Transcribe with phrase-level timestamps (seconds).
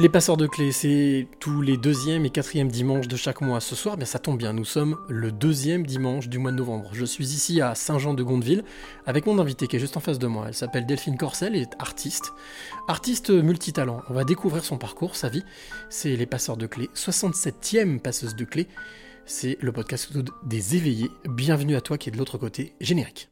[0.00, 3.60] Les passeurs de clés, c'est tous les deuxième et quatrième dimanches de chaque mois.
[3.60, 6.90] Ce soir, bien ça tombe bien, nous sommes le deuxième dimanche du mois de novembre.
[6.94, 8.64] Je suis ici à Saint-Jean-de-Gondeville
[9.06, 10.46] avec mon invité qui est juste en face de moi.
[10.48, 12.32] Elle s'appelle Delphine Corcel et est artiste.
[12.88, 14.02] Artiste multitalent.
[14.08, 15.44] On va découvrir son parcours, sa vie.
[15.90, 16.90] C'est les passeurs de clés.
[16.96, 18.66] 67e passeuse de clés.
[19.26, 20.10] C'est le podcast
[20.44, 21.10] des éveillés.
[21.28, 22.74] Bienvenue à toi qui est de l'autre côté.
[22.80, 23.30] Générique.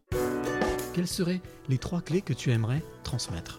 [0.94, 3.58] Quelles seraient les trois clés que tu aimerais transmettre?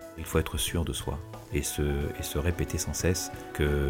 [0.21, 1.17] Il faut être sûr de soi
[1.51, 3.89] et se, et se répéter sans cesse que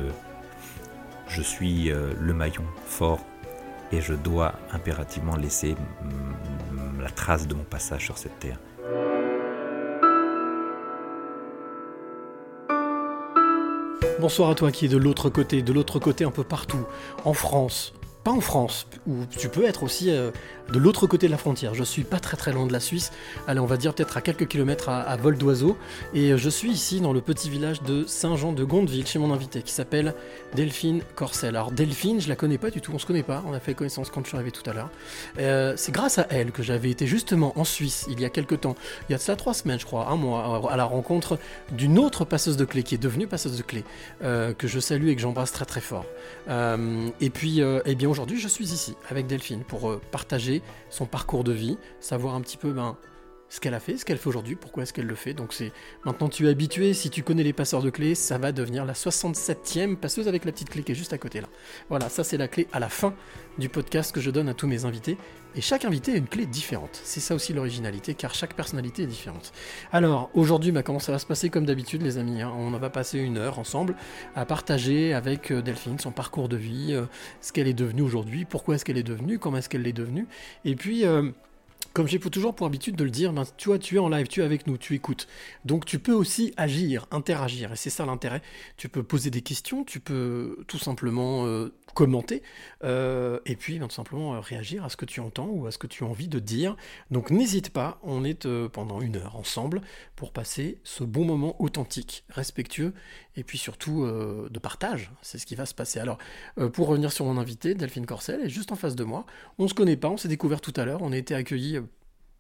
[1.27, 3.19] je suis euh, le maillon fort
[3.91, 5.75] et je dois impérativement laisser
[7.01, 8.57] la trace de mon passage sur cette terre.
[14.21, 16.85] Bonsoir à toi qui est de l'autre côté, de l'autre côté un peu partout,
[17.25, 20.31] en France, pas en France, où tu peux être aussi euh,
[20.71, 21.73] de l'autre côté de la frontière.
[21.73, 23.11] Je suis pas très très loin de la Suisse,
[23.47, 25.77] allez on va dire peut-être à quelques kilomètres à, vol d'oiseau,
[26.13, 29.33] et euh, je suis ici dans le petit village de Saint-Jean de Gondeville chez mon
[29.33, 30.13] invité qui s'appelle
[30.55, 31.55] Delphine Corcel.
[31.55, 33.73] Alors Delphine, je la connais pas du tout, on se connaît pas, on a fait
[33.73, 34.89] connaissance quand je suis arrivé tout à l'heure.
[35.39, 38.61] Euh, c'est grâce à elle que j'avais été justement en Suisse il y a quelques
[38.61, 38.75] temps,
[39.09, 41.39] il y a de ça trois semaines je crois, un mois, à la rencontre
[41.71, 43.83] d'une autre passeuse de clés qui est devenue passeuse de clés,
[44.21, 46.05] que je salue et que j'embrasse très très fort.
[46.47, 51.53] et puis, eh bien aujourd'hui je suis ici avec Delphine pour partager son parcours de
[51.53, 52.97] vie, savoir un petit peu ben,
[53.51, 55.33] ce qu'elle a fait, ce qu'elle fait aujourd'hui, pourquoi est-ce qu'elle le fait.
[55.33, 55.73] Donc c'est
[56.05, 58.93] maintenant tu es habitué, si tu connais les passeurs de clés, ça va devenir la
[58.93, 61.49] 67e passeuse avec la petite clé qui est juste à côté là.
[61.89, 63.13] Voilà, ça c'est la clé à la fin
[63.57, 65.17] du podcast que je donne à tous mes invités.
[65.53, 67.01] Et chaque invité a une clé différente.
[67.03, 69.51] C'est ça aussi l'originalité, car chaque personnalité est différente.
[69.91, 71.49] Alors, aujourd'hui, bah, comment ça va se passer?
[71.49, 73.97] Comme d'habitude, les amis hein On va passer une heure ensemble
[74.33, 77.03] à partager avec euh, Delphine son parcours de vie, euh,
[77.41, 80.25] ce qu'elle est devenue aujourd'hui, pourquoi est-ce qu'elle est devenue, comment est-ce qu'elle l'est devenue.
[80.63, 81.05] Et puis...
[81.05, 81.31] Euh,
[81.93, 84.27] comme j'ai toujours pour habitude de le dire, ben, tu vois, tu es en live,
[84.27, 85.27] tu es avec nous, tu écoutes.
[85.65, 88.41] Donc tu peux aussi agir, interagir, et c'est ça l'intérêt.
[88.77, 92.43] Tu peux poser des questions, tu peux tout simplement euh, commenter,
[92.83, 95.71] euh, et puis ben, tout simplement euh, réagir à ce que tu entends ou à
[95.71, 96.77] ce que tu as envie de dire.
[97.09, 99.81] Donc n'hésite pas, on est pendant une heure ensemble
[100.15, 102.93] pour passer ce bon moment authentique, respectueux,
[103.35, 105.11] et puis surtout de partage.
[105.21, 105.99] C'est ce qui va se passer.
[105.99, 106.17] Alors,
[106.73, 109.25] pour revenir sur mon invité, Delphine Corcel, est juste en face de moi.
[109.57, 111.80] On se connaît pas, on s'est découvert tout à l'heure, on a été accueillis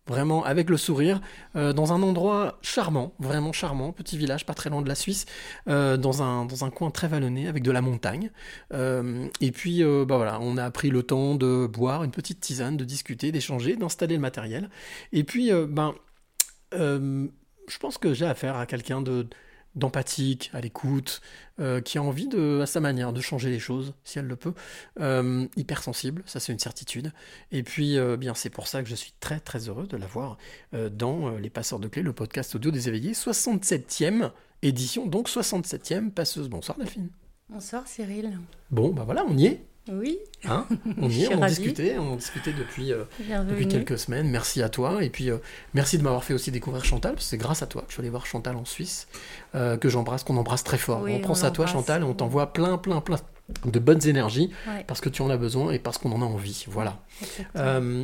[0.07, 1.21] vraiment avec le sourire,
[1.55, 5.25] euh, dans un endroit charmant, vraiment charmant, petit village pas très loin de la Suisse,
[5.67, 8.31] euh, dans, un, coin très vallonné avec de la montagne.
[8.73, 12.77] Euh, et puis bah voilà, on a pris le temps de boire une petite tisane,
[12.77, 14.69] de discuter, d'échanger, d'installer le matériel.
[15.13, 15.93] Et puis ben,
[16.73, 19.27] je pense que j'ai affaire à quelqu'un de
[19.75, 21.21] d'empathique, à l'écoute,
[21.59, 24.35] euh, qui a envie de, à sa manière de changer les choses, si elle le
[24.35, 24.53] peut,
[24.99, 27.11] euh, hypersensible, ça c'est une certitude.
[27.51, 30.37] Et puis, euh, bien c'est pour ça que je suis très très heureux de l'avoir
[30.91, 36.49] dans Les Passeurs de Clés, le podcast audio des éveillés, 67e édition, donc 67e passeuse.
[36.49, 37.09] Bonsoir Delphine.
[37.49, 38.37] Bonsoir Cyril.
[38.69, 39.65] Bon, bah voilà, on y est.
[39.89, 40.19] Oui.
[40.45, 40.67] Hein
[41.01, 43.05] on y est, on discutait, on discutait depuis, euh,
[43.49, 44.29] depuis quelques semaines.
[44.29, 45.03] Merci à toi.
[45.03, 45.37] Et puis, euh,
[45.73, 47.93] merci de m'avoir fait aussi découvrir Chantal, parce que c'est grâce à toi que je
[47.93, 49.07] suis allé voir Chantal en Suisse,
[49.55, 51.03] euh, que j'embrasse, qu'on embrasse très fort.
[51.07, 53.17] on pense à toi, Chantal, on t'envoie plein, plein, plein
[53.65, 54.51] de bonnes énergies,
[54.87, 56.65] parce que tu en as besoin et parce qu'on en a envie.
[56.67, 56.99] Voilà.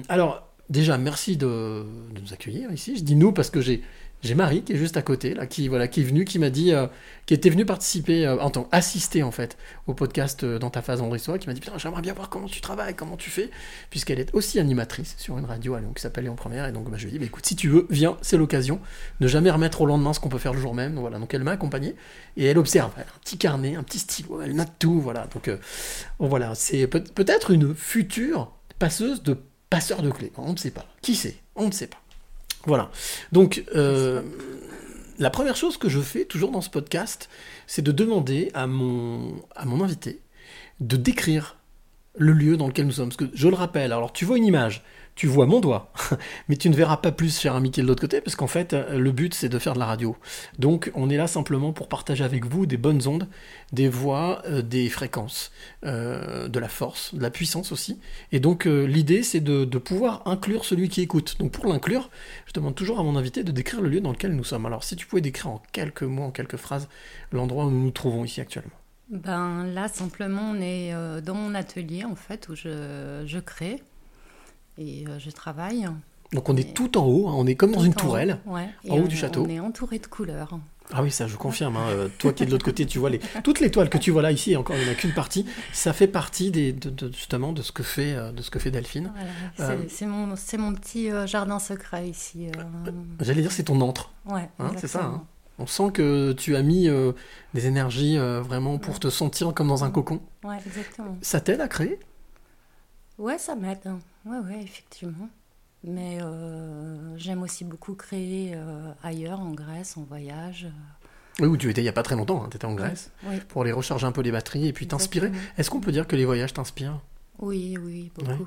[0.09, 2.97] alors, déjà, merci de, de, nous accueillir ici.
[2.97, 3.83] Je dis nous parce que j'ai
[4.23, 6.49] j'ai Marie qui est juste à côté, là, qui, voilà, qui est venue, qui m'a
[6.49, 6.87] dit, euh,
[7.27, 10.81] qui était venue participer, euh, en tant assister en fait, au podcast euh, dans ta
[10.81, 13.51] phase André qui m'a dit Putain, j'aimerais bien voir comment tu travailles, comment tu fais,
[13.91, 16.89] puisqu'elle est aussi animatrice sur une radio à Lyon qui s'appelle Lyon Première, et donc
[16.89, 18.79] bah, je lui ai dit bah, Écoute, si tu veux, viens, c'est l'occasion,
[19.19, 20.93] ne jamais remettre au lendemain ce qu'on peut faire le jour même.
[20.93, 21.95] Donc, voilà, donc elle m'a accompagné,
[22.37, 25.27] et elle observe, elle a un petit carnet, un petit stylo, elle note tout, voilà.
[25.33, 25.49] Donc
[26.17, 29.37] voilà, c'est peut-être une future passeuse de
[29.69, 30.85] passeur de clés, on ne sait pas.
[31.01, 31.37] Qui sait?
[31.55, 31.97] On ne sait pas.
[32.67, 32.91] Voilà.
[33.31, 34.21] Donc, euh,
[35.17, 37.29] la première chose que je fais toujours dans ce podcast,
[37.65, 40.19] c'est de demander à mon, à mon invité
[40.79, 41.56] de décrire
[42.17, 43.11] le lieu dans lequel nous sommes.
[43.33, 44.83] Je le rappelle, alors tu vois une image,
[45.17, 45.91] tu vois mon doigt,
[46.47, 48.47] mais tu ne verras pas plus, cher ami, qui est de l'autre côté, parce qu'en
[48.47, 50.15] fait, euh, le but, c'est de faire de la radio.
[50.59, 53.27] Donc, on est là simplement pour partager avec vous des bonnes ondes,
[53.71, 55.51] des voix, euh, des fréquences,
[55.85, 57.99] euh, de la force, de la puissance aussi.
[58.31, 61.37] Et donc, l'idée, c'est de, pouvoir inclure celui qui écoute.
[61.39, 62.09] Donc, pour l'inclure,
[62.45, 64.65] je demande toujours à mon invité de décrire le lieu dans lequel nous sommes.
[64.65, 66.89] Alors, si tu pouvais décrire en quelques mots, en quelques phrases,
[67.31, 68.73] l'endroit où nous nous trouvons ici actuellement.
[69.09, 73.81] Ben là, simplement, on est euh, dans mon atelier, en fait, où je, je crée
[74.77, 75.87] et euh, je travaille.
[76.33, 78.39] Donc on est Et- tout en haut, hein, on est comme dans une haut, tourelle.
[78.83, 79.45] Et en haut on- du château.
[79.45, 80.59] On est entouré de couleurs.
[80.93, 81.75] Ah oui, ça je confirme.
[81.77, 83.19] hein, euh, toi qui es de l'autre côté, tu vois les...
[83.43, 85.45] toutes les toiles que tu vois là ici, encore il n'y en a qu'une partie,
[85.73, 88.71] ça fait partie des, de, de- justement de ce que fait, de ce que fait
[88.71, 89.11] Delphine.
[89.57, 92.47] Voilà, Euh, c'est- mon, petit jardin secret ici.
[92.57, 94.11] euh, J'allais dire c'est ton antre.
[94.29, 95.21] ouais, Hein, c'est ça.
[95.59, 97.13] On sent que tu as mis euh,
[97.53, 100.21] des énergies euh, vraiment pour te sentir comme dans un cocon.
[100.43, 101.17] Ouais, exactement.
[101.21, 101.99] Ça t'aide à créer?
[103.17, 103.79] Ouais, ça m'aide.
[103.85, 103.99] hein.
[104.25, 105.29] Ouais, ouais, effectivement.
[105.83, 108.55] Mais euh, j'aime aussi beaucoup créer
[109.03, 110.67] ailleurs, en Grèce, en voyage.
[111.39, 113.39] Oui, où tu étais il n'y a pas très longtemps, tu étais en Grèce, Oui,
[113.47, 115.31] pour aller recharger un peu les batteries et puis t'inspirer.
[115.57, 116.99] Est-ce qu'on peut dire que les voyages t'inspirent?
[117.39, 118.29] Oui, oui, beaucoup.
[118.31, 118.37] Ouais,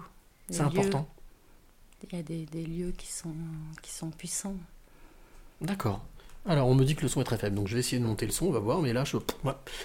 [0.51, 1.09] C'est important.
[2.03, 3.35] Il y a des, des lieux qui sont,
[3.83, 4.57] qui sont puissants.
[5.61, 6.01] D'accord.
[6.47, 8.07] Alors, on me dit que le son est très faible, donc je vais essayer de
[8.07, 9.19] monter le son, on va voir, mais là, je...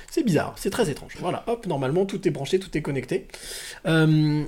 [0.10, 1.18] c'est bizarre, c'est très étrange.
[1.20, 3.28] Voilà, hop, normalement, tout est branché, tout est connecté.
[3.86, 4.46] Euh,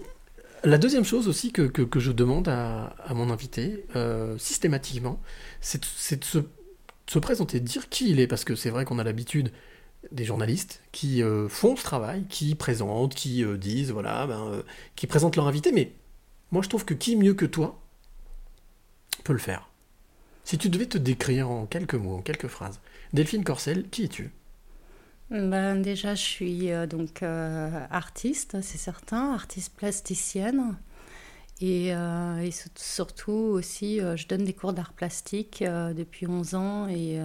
[0.63, 1.69] la deuxième chose aussi que,
[1.99, 5.19] je demande à, mon invité, euh, systématiquement,
[5.59, 9.03] c'est de, se, présenter, de dire qui il est, parce que c'est vrai qu'on a
[9.03, 9.51] l'habitude
[10.11, 14.63] des journalistes qui euh, font ce travail, qui présentent, qui disent, voilà, ben,
[14.95, 15.91] qui présentent leur invité, mais
[16.51, 17.81] moi, je trouve que qui mieux que toi
[19.25, 19.66] peut le faire
[20.47, 22.81] si tu devais te décrire en quelques mots, en quelques phrases,
[23.13, 24.31] Delphine Corcel, qui es-tu?
[25.29, 30.77] Ben, déjà, je suis euh, donc euh, artiste, c'est certain, artiste plasticienne.
[31.61, 36.87] Et, euh, et sur- surtout aussi, je donne des cours d'art plastique depuis 11 ans.
[36.89, 37.19] Et,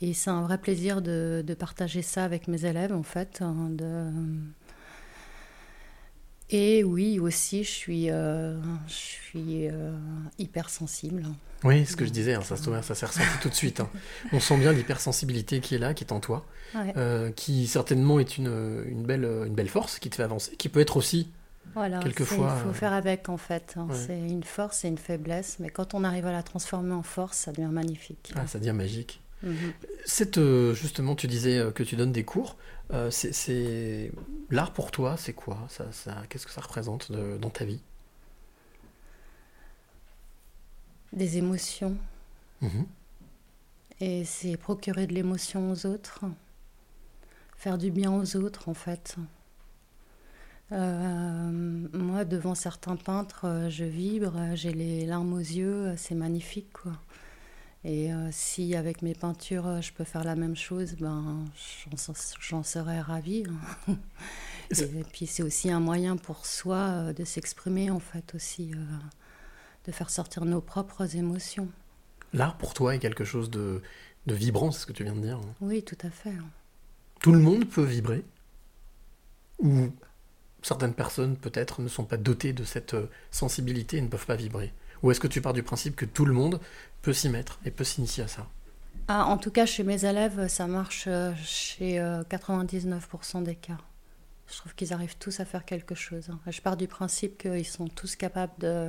[0.00, 3.40] et c'est un vrai plaisir de, de partager ça avec mes élèves, en fait.
[3.42, 4.10] hein, de...
[6.52, 9.92] Et oui, aussi, je suis, euh, je suis euh,
[10.38, 11.24] hypersensible.
[11.62, 13.80] Oui, ce que je disais, hein, ça, se- ça s'est ressenti tout de suite.
[13.80, 13.88] hein.
[14.32, 16.44] On sent bien l'hypersensibilité qui est là, qui est en toi,
[16.74, 16.92] Ouais.
[16.96, 20.68] euh, qui certainement est une, une, belle, une belle force qui te fait avancer, qui
[20.68, 21.28] peut être aussi...
[21.74, 23.74] Voilà, Quelquefois, il faut faire avec en fait.
[23.76, 23.86] hein.
[23.88, 23.96] ouais.
[23.96, 27.36] C'est une force et une faiblesse, mais quand on arrive à la transformer en force,
[27.38, 28.32] ça devient magnifique.
[28.34, 29.20] Ah, ça devient magique.
[29.44, 29.54] Mhm.
[30.04, 30.40] Cette,
[30.72, 32.56] justement, tu disais que tu donnes des cours.
[32.92, 34.12] Euh, c'est-
[34.50, 35.58] L'art pour toi, c'est quoi?
[35.68, 37.80] Ça, ça, Qu'est-ce que ça représente de- dans ta vie?
[41.12, 41.96] Des émotions,
[42.62, 42.86] Mhm.
[44.00, 46.24] et c'est procurer de l'émotion aux autres,
[47.56, 49.16] faire du bien aux autres en fait.
[50.72, 51.50] Euh,
[51.92, 56.92] moi, devant certains peintres, euh, je vibre, j'ai les larmes aux yeux, c'est magnifique quoi.
[57.84, 61.44] Et euh, si avec mes peintures euh, je peux faire la même chose, ben
[62.40, 63.44] j'en serais ravie.
[63.88, 63.96] hein.
[64.78, 68.78] Et puis c'est aussi un moyen pour soi euh, de s'exprimer en fait aussi, euh,
[69.86, 71.68] de faire sortir nos propres émotions.
[72.32, 73.82] L'art pour toi est quelque chose de,
[74.26, 75.36] de vibrant, c'est ce que tu viens de dire.
[75.38, 75.54] hein.
[75.60, 76.34] Oui, tout à fait.
[77.20, 78.24] Tout le monde peut vibrer
[79.60, 79.90] Ou
[80.62, 82.96] certaines personnes peut-être ne sont pas dotées de cette
[83.30, 86.24] sensibilité et ne peuvent pas vibrer Ou est-ce que tu pars du principe que tout
[86.24, 86.60] le monde
[87.02, 88.46] peut s'y mettre et peut s'initier à ça?
[89.08, 93.78] Ah, en tout cas, chez mes élèves, ça marche euh, chez euh, 99% des cas.
[94.48, 96.28] Je trouve qu'ils arrivent tous à faire quelque chose.
[96.30, 96.38] hein.
[96.50, 98.88] Je pars du principe qu'ils sont tous capables de...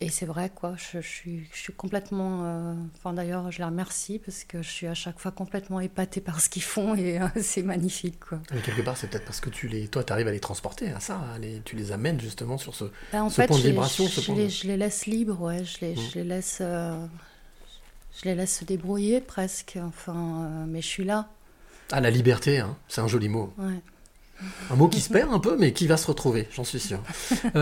[0.00, 0.74] Et c'est vrai, quoi.
[0.76, 2.40] Je, je suis, je suis complètement...
[2.44, 6.20] euh, Enfin, d'ailleurs, je les remercie parce que je suis à chaque fois complètement épatée
[6.20, 8.40] par ce qu'ils font et euh, c'est magnifique, quoi.
[8.52, 10.90] Mais quelque part, c'est peut-être parce que tu les, toi, tu arrives à les transporter
[10.90, 12.86] à ça, à les- tu les amènes justement sur ce.
[13.12, 15.64] Ben, en Ce fait, point de vibration, je, les, de- je les laisse libres, ouais.
[15.64, 15.98] Je les, Mm.
[16.10, 16.58] je les laisse...
[16.60, 17.06] euh,
[18.20, 21.28] Je les laisse se débrouiller presque, enfin, mais je suis là.
[21.92, 23.52] Ah, la liberté, hein, c'est un joli mot.
[23.56, 23.80] Ouais.
[24.70, 27.00] Un mot qui se perd un peu, mais qui va se retrouver, j'en suis sûr.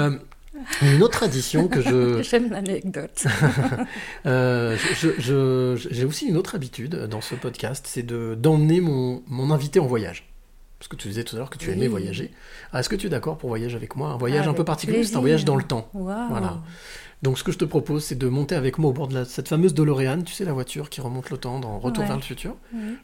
[0.83, 2.23] Une autre tradition que je.
[2.29, 3.25] J'aime l'anecdote.
[4.27, 4.77] Euh,
[5.77, 9.87] J'ai aussi une autre habitude dans ce podcast, c'est de d'emmener mon, mon invité en
[9.87, 10.27] voyage.
[10.79, 12.31] Parce que tu disais tout à l'heure que tu aimais voyager.
[12.73, 14.11] Ah, Est-ce que tu es d'accord pour voyager avec moi?
[14.11, 15.89] Un voyage un peu particulier, c'est un voyage dans le temps.
[15.93, 16.59] Voilà.
[17.23, 19.25] Donc ce que je te propose, c'est de monter avec moi au bord de la-
[19.27, 22.09] cette fameuse DeLorean, tu sais, la voiture qui remonte le temps dans Retour Ouais.
[22.09, 22.57] vers le futur.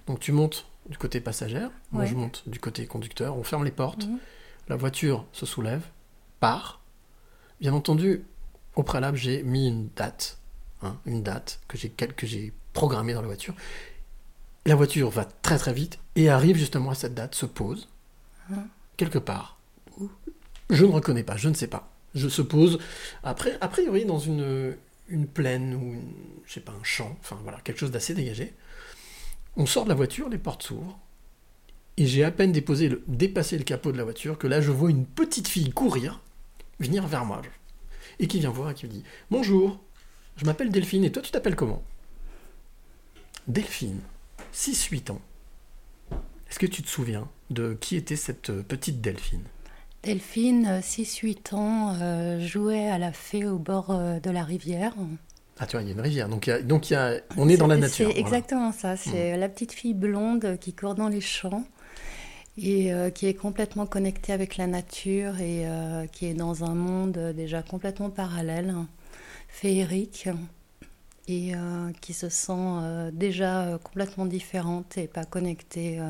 [0.07, 2.09] Donc tu montes du côté passagère, moi Ouais.
[2.09, 4.19] je monte du côté conducteur, on ferme les portes, Mhm.
[4.71, 5.83] la voiture se soulève,
[6.41, 6.81] part.
[7.61, 8.25] Bien entendu,
[8.75, 10.39] au préalable, j'ai mis une date,
[10.83, 13.55] hein, une date que j'ai quel- que j'ai programmée dans la voiture.
[14.67, 17.89] La voiture va très très vite et arrive justement à cette date, se pose
[18.51, 18.69] Mhm.
[18.97, 19.59] quelque part.
[20.71, 21.91] Je ne reconnais pas, je ne sais pas.
[22.15, 22.79] Je se pose
[23.23, 24.77] après, a priori dans une,
[25.09, 26.13] une plaine ou une-
[26.45, 28.55] je sais pas un champ, enfin voilà quelque chose d'assez dégagé.
[29.57, 30.99] On sort de la voiture, les portes s'ouvrent
[31.97, 34.71] et j'ai à peine déposé le, dépassé le capot de la voiture que là je
[34.71, 36.21] vois une petite fille courir,
[36.81, 37.43] venir vers moi
[38.19, 39.79] et qui vient voir et qui me dit bonjour,
[40.37, 41.83] je m'appelle Delphine et toi tu t'appelles comment?
[43.49, 44.01] Delphine,
[44.53, 45.21] 6-8 ans.
[46.51, 49.43] Est-ce que tu te souviens de qui était cette euh, petite Delphine?
[50.03, 54.95] Delphine, 6-8 ans, euh, jouait à la fée au bord euh, de la rivière.
[55.59, 56.29] Ah, tu vois, il y a une rivière.
[56.29, 58.09] Donc, il y a- donc il y a- on est dans la nature.
[58.09, 58.37] C'est voilà.
[58.39, 58.97] exactement ça.
[58.97, 61.65] C'est la petite fille blonde qui court dans les champs
[62.59, 66.75] et euh, qui est complètement connectée avec la nature et euh, qui est dans un
[66.75, 68.75] monde euh, déjà complètement parallèle,
[69.49, 70.29] féerique,
[71.29, 76.01] et euh, qui se sent déjà complètement différente et pas connectée.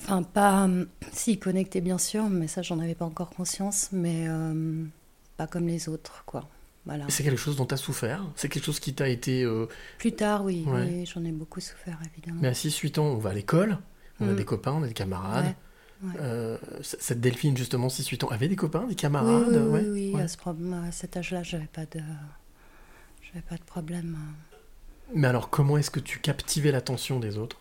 [0.00, 0.68] Enfin, pas.
[1.12, 4.26] si, connectée bien sûr, mais ça, j'en avais pas encore conscience, mais
[5.36, 6.48] pas comme les autres, quoi.
[6.86, 7.04] Voilà.
[7.08, 8.24] C'est quelque chose dont tu as souffert?
[8.36, 9.42] C'est quelque chose qui t'a été.
[9.42, 9.66] euh,
[9.98, 10.86] Plus tard, oui, Ouais.
[10.88, 12.40] oui, j'en ai beaucoup souffert, évidemment.
[12.40, 13.76] Mais à 6-8 ans, on va à l'école,
[14.20, 14.36] on a Mm.
[14.36, 15.54] des copains, on a des camarades.
[16.02, 16.14] Ouais, ouais.
[16.20, 20.12] Euh, cette Delphine, justement, 6-8 ans, avait des copains, des camarades oui, oui, ouais, oui,
[20.14, 20.22] ouais.
[20.22, 22.00] À, ce problème- à cet âge-là, j'avais pas de,
[23.22, 24.16] j'avais pas de problème.
[25.14, 27.58] Mais alors, comment est-ce que tu captivais l'attention des autres?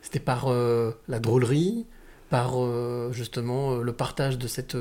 [0.00, 1.86] C'était par euh, la drôlerie,
[2.30, 4.76] par euh, justement le partage de, cette,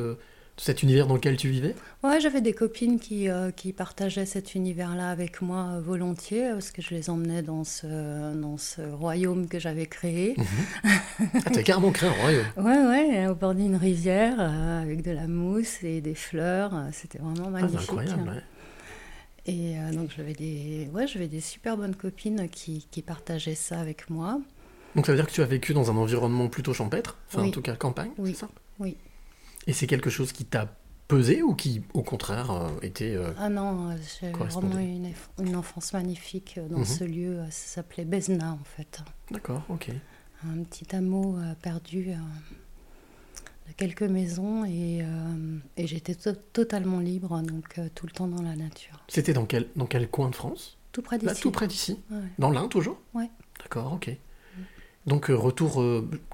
[0.58, 1.76] cet univers dans lequel tu vivais?
[2.04, 6.72] Ouais, j'avais des copines qui, euh, qui partageaient cet univers-là avec moi euh, volontiers, parce
[6.72, 10.36] que je les emmenais dans ce, dans ce royaume que j'avais créé.
[11.46, 12.46] Ah, t'as carrément créé un royaume.
[12.58, 16.74] Ouais, ouais, au bord d'une rivière, euh, avec de la mousse et des fleurs.
[16.76, 17.82] euh, C'était vraiment Ah, magnifique.
[17.82, 18.42] incroyable, ouais.
[19.46, 23.80] Et euh, donc j'avais des, ouais, j'avais des super bonnes copines qui, qui partageaient ça
[23.80, 24.40] avec moi.
[24.96, 27.48] Donc ça veut dire que tu as vécu dans un environnement plutôt champêtre, enfin Oui.
[27.50, 28.32] en tout cas campagne, Oui.
[28.34, 28.50] c'est ça?
[28.80, 28.98] Oui.
[29.68, 30.76] Et c'est quelque chose qui t'a
[31.08, 33.16] pesé ou qui, au contraire, euh, était...
[33.16, 36.86] euh, Ah non, euh, j'ai vraiment eu une, une enfance magnifique dans Mhm.
[36.86, 37.38] ce lieu.
[37.50, 39.02] Ça s'appelait Bezna en fait.
[39.30, 39.90] D'accord, ok.
[40.50, 42.06] Un petit hameau perdu
[43.68, 45.06] de quelques maisons et,
[45.78, 49.04] et j'étais to- totalement libre, donc tout le temps dans la nature.
[49.08, 50.78] C'était dans quel, dans quel coin de France?
[50.92, 51.42] Tout près Là, d'ici.
[51.44, 52.18] tout près d'ici Ouais.
[52.40, 53.00] Dans l'Ain, toujours?
[53.14, 53.30] Ouais.
[53.60, 54.10] D'accord, ok.
[55.06, 55.84] Donc, euh, retour,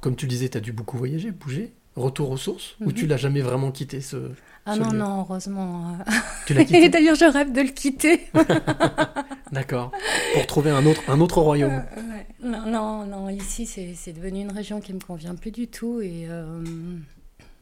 [0.01, 1.73] comme tu le disais, tu as dû beaucoup voyager, bouger.
[1.97, 2.93] Retour aux sources Ou Mhm.
[2.93, 4.31] tu l'as jamais vraiment quitté ce...
[4.65, 4.97] Ah ce non, lieu?
[4.99, 5.95] non, heureusement.
[5.99, 6.03] euh.
[6.45, 6.89] Tu l'as Et quitté?
[6.89, 8.27] d'ailleurs, je rêve de le quitter.
[9.51, 9.91] D'accord.
[10.33, 11.83] Pour trouver un autre, un autre royaume.
[11.97, 12.21] Euh.
[12.43, 16.27] Non, non, non, ici c'est devenu une région qui me convient plus du tout et
[16.29, 16.61] euh,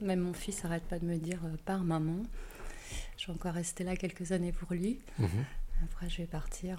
[0.01, 2.17] même mon fils arrête pas de me dire euh, pars maman.
[3.17, 4.99] Je vais encore rester là quelques années pour lui.
[5.19, 5.29] Mhm.
[5.83, 6.77] Après je vais partir.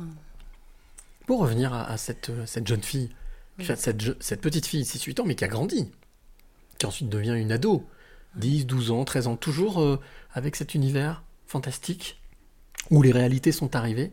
[1.26, 3.10] Pour revenir à, à cette, cette jeune fille,
[3.58, 3.64] Oui.
[3.64, 5.90] cette, cette petite fille, 6-8 ans, mais qui a grandi,
[6.78, 7.86] qui ensuite devient une ado,
[8.36, 10.00] 10, 12 ans, 13 ans, toujours euh,
[10.32, 12.20] avec cet univers fantastique
[12.90, 14.12] où les réalités sont arrivées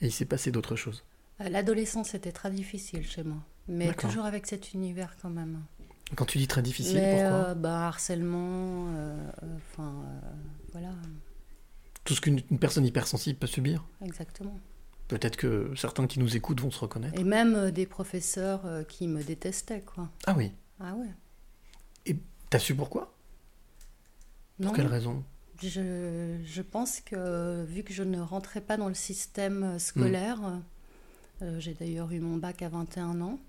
[0.00, 1.04] et il s'est passé d'autres choses.
[1.40, 5.62] Euh, L'adolescence était très difficile chez moi, mais toujours avec cet univers quand même.
[6.16, 8.88] Quand tu dis très difficile, mais pourquoi euh, bah, harcèlement,
[9.56, 10.30] enfin euh,
[10.72, 10.90] voilà,
[12.04, 13.84] Tout ce qu'une une personne hypersensible peut subir.
[14.04, 14.58] exactement.
[15.08, 17.18] Peut-être que certains qui nous écoutent vont se reconnaître.
[17.20, 20.08] Et même des professeurs qui me détestaient quoi.
[20.26, 20.52] Ah oui.
[20.80, 21.10] Ah ouais.
[22.54, 23.12] T'as su pourquoi?
[24.60, 24.68] Non.
[24.68, 25.24] Pour quelle raison?
[25.60, 30.38] Je, je pense que vu que je ne rentrais pas dans le système euh, scolaire,
[31.42, 33.40] euh, j'ai d'ailleurs eu mon bac à 21 ans.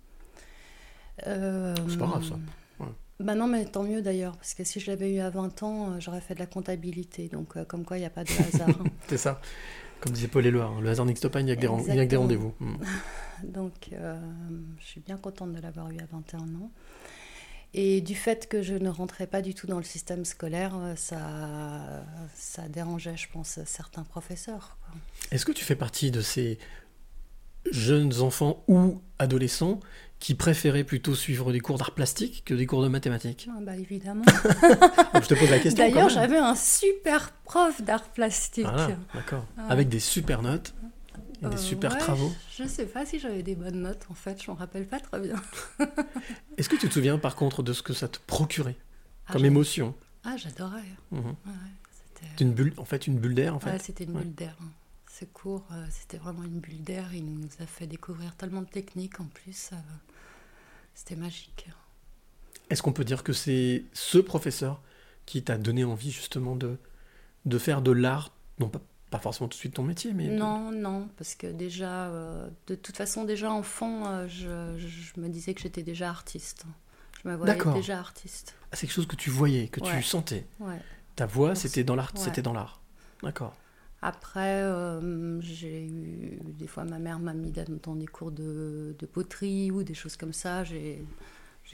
[1.27, 2.39] euh, C'est pas grave, ça.
[2.79, 2.89] Ouais.
[3.19, 5.99] Bah non, mais tant mieux d'ailleurs, parce que si je l'avais eu à 20 ans,
[5.99, 7.27] j'aurais fait de la comptabilité.
[7.27, 8.69] Donc, euh, comme quoi, il n'y a pas de hasard.
[8.69, 8.85] hein.
[9.07, 9.39] C'est ça.
[9.99, 11.61] Comme disait Paul Éluard, le hasard n'existe pas, il n'y a que
[12.07, 12.55] des, rendez-vous.
[12.59, 12.77] Hmm.
[13.43, 16.71] Donc, je suis bien contente de l'avoir eu à 21 ans.
[17.77, 20.95] Et du fait que je ne rentrais pas du tout dans le système scolaire, euh,
[20.95, 24.77] ça, ça dérangeait, je pense, certains professeurs.
[25.29, 26.57] Est-ce que tu fais partie de ces
[27.69, 29.81] jeunes enfants ou adolescents
[30.19, 33.49] qui préféraient plutôt suivre des cours d'art plastique que des cours de mathématiques?
[33.51, 34.23] Ah bah évidemment.
[35.21, 35.85] Je te pose la question.
[35.85, 38.63] D'ailleurs, j'avais un super prof d'art plastique.
[38.63, 39.45] Voilà, d'accord.
[39.57, 39.63] Ouais.
[39.67, 40.73] Avec des super notes
[41.41, 42.31] des Euh, super ouais, travaux.
[42.57, 44.99] Je ne sais pas si j'avais des bonnes notes, en fait, je m'en rappelle pas
[44.99, 45.41] très bien.
[46.57, 48.75] Est-ce que tu te souviens par contre de ce que ça te procurait
[49.27, 49.95] Ah, comme émotion?
[50.23, 50.83] Ah, j'adorais.
[51.11, 51.25] Mhm.
[51.25, 51.35] Ouais,
[51.91, 53.71] c'était- Une bulle, en fait, une bulle d'air, en fait.
[53.71, 54.55] Ouais, c'était une bulle d'air.
[54.61, 54.69] hein.
[55.11, 57.13] Ce cours, euh, c'était vraiment une bulle d'air.
[57.13, 59.69] Il nous a fait découvrir tellement de techniques en plus.
[59.71, 59.77] euh,
[60.93, 61.67] c'était magique.
[62.69, 64.81] Est-ce qu'on peut dire que c'est ce professeur
[65.25, 66.77] qui t'a donné envie justement de,
[67.45, 68.81] de faire de l'art, non pas,
[69.11, 70.27] pas forcément tout de suite ton métier, mais...
[70.27, 75.29] Non, non, parce que déjà, euh, de toute façon, déjà enfant, euh, je, je me
[75.29, 76.65] disais que j'étais déjà artiste.
[77.23, 78.55] Je me voyais déjà artiste.
[78.71, 80.45] Ah, c'est quelque chose que tu voyais, que tu sentais.
[80.59, 80.79] Ouais.
[81.15, 82.21] Ta voix, c'était dans l'art, Ouais.
[82.21, 82.81] c'était dans l'art.
[83.23, 83.55] D'accord.
[84.01, 89.05] Après, euh, j'ai eu des fois ma mère m'a mis dans des cours de, de
[89.07, 90.63] poterie ou des choses comme ça.
[90.63, 91.03] J'ai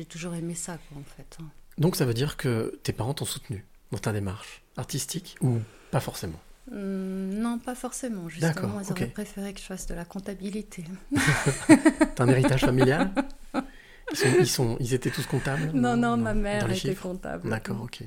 [0.08, 1.38] toujours aimé ça, quoi, en fait.
[1.42, 1.50] hein.
[1.78, 5.60] Donc ça veut dire que tes parents t'ont soutenu dans ta démarche artistique ou
[5.90, 6.40] pas forcément?
[6.72, 8.30] Non, pas forcément.
[8.30, 10.86] Justement, ils auraient préféré que je fasse de la comptabilité.
[12.16, 13.18] T'as un héritage familial?
[14.12, 16.96] Ils, sont, ils, sont, ils étaient tous comptables Non, non, ma mère était chiffres?
[16.96, 17.50] comptable.
[17.50, 18.04] D'accord, ok.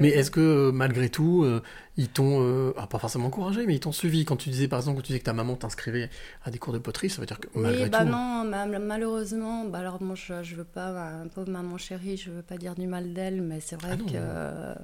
[0.00, 1.62] Mais est-ce que euh, malgré tout, euh,
[1.96, 4.24] ils t'ont, euh, ah, pas forcément encouragé, mais ils t'ont suivi?
[4.24, 6.10] Quand tu disais par exemple, quand tu disais que ta maman t'inscrivait
[6.44, 8.04] à des cours de poterie, ça veut dire que malgré Oui, bah tout.
[8.04, 12.30] non, ma- malheureusement, bah alors moi je, je veux pas, ma pauvre maman chérie, je
[12.32, 14.74] veux pas dire du mal d'elle, mais c'est vrai Ah que euh,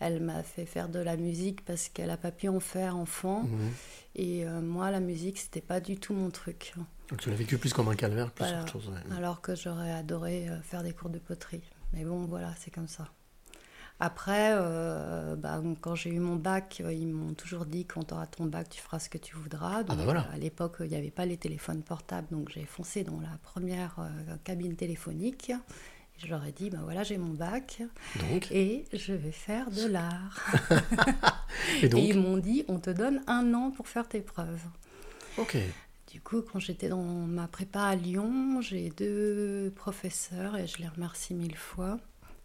[0.00, 3.42] elle m'a fait faire de la musique parce qu'elle a pas pu en faire enfant.
[3.44, 3.70] Mhm.
[4.16, 6.74] Et euh, moi, la musique, c'était pas du tout mon truc.
[7.08, 8.62] Donc tu l'as vécu plus comme un calvaire plus Voilà.
[8.62, 8.88] autre chose.
[8.88, 9.16] ouais.
[9.16, 11.62] Alors que j'aurais adoré euh, faire des cours de poterie.
[11.92, 13.08] Mais bon, voilà, c'est comme ça.
[14.00, 18.26] Après, euh, bah, quand j'ai eu mon bac, ils m'ont toujours dit quand tu auras
[18.26, 19.84] ton bac, tu feras ce que tu voudras.
[19.84, 20.26] Donc, bah voilà.
[20.32, 23.94] À l'époque, il n'y avait pas les téléphones portables, donc j'ai foncé dans la première
[24.00, 25.52] euh, cabine téléphonique.
[26.18, 27.82] Je leur ai dit, bah voilà, j'ai mon bac
[28.30, 30.40] Donc, et je vais faire de l'art.
[31.82, 34.62] et donc, Et ils m'ont dit, on te donne un an pour faire tes preuves.
[35.38, 35.56] ok.
[36.12, 40.86] Du coup, quand j'étais dans ma prépa à Lyon, j'ai deux professeurs, et je les
[40.86, 41.98] remercie mille fois,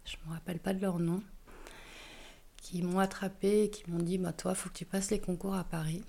[0.04, 1.22] je ne me rappelle pas de leur nom,
[2.56, 5.20] qui m'ont attrapé et qui m'ont dit bah, Toi, il faut que tu passes les
[5.20, 6.02] concours à Paris.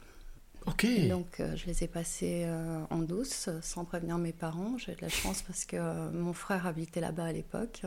[0.67, 0.85] Ok.
[1.09, 4.77] Donc, euh, je les ai passés euh, en douce, sans prévenir mes parents.
[4.77, 7.81] J'ai de la chance parce que euh, mon frère habitait là-bas à l'époque.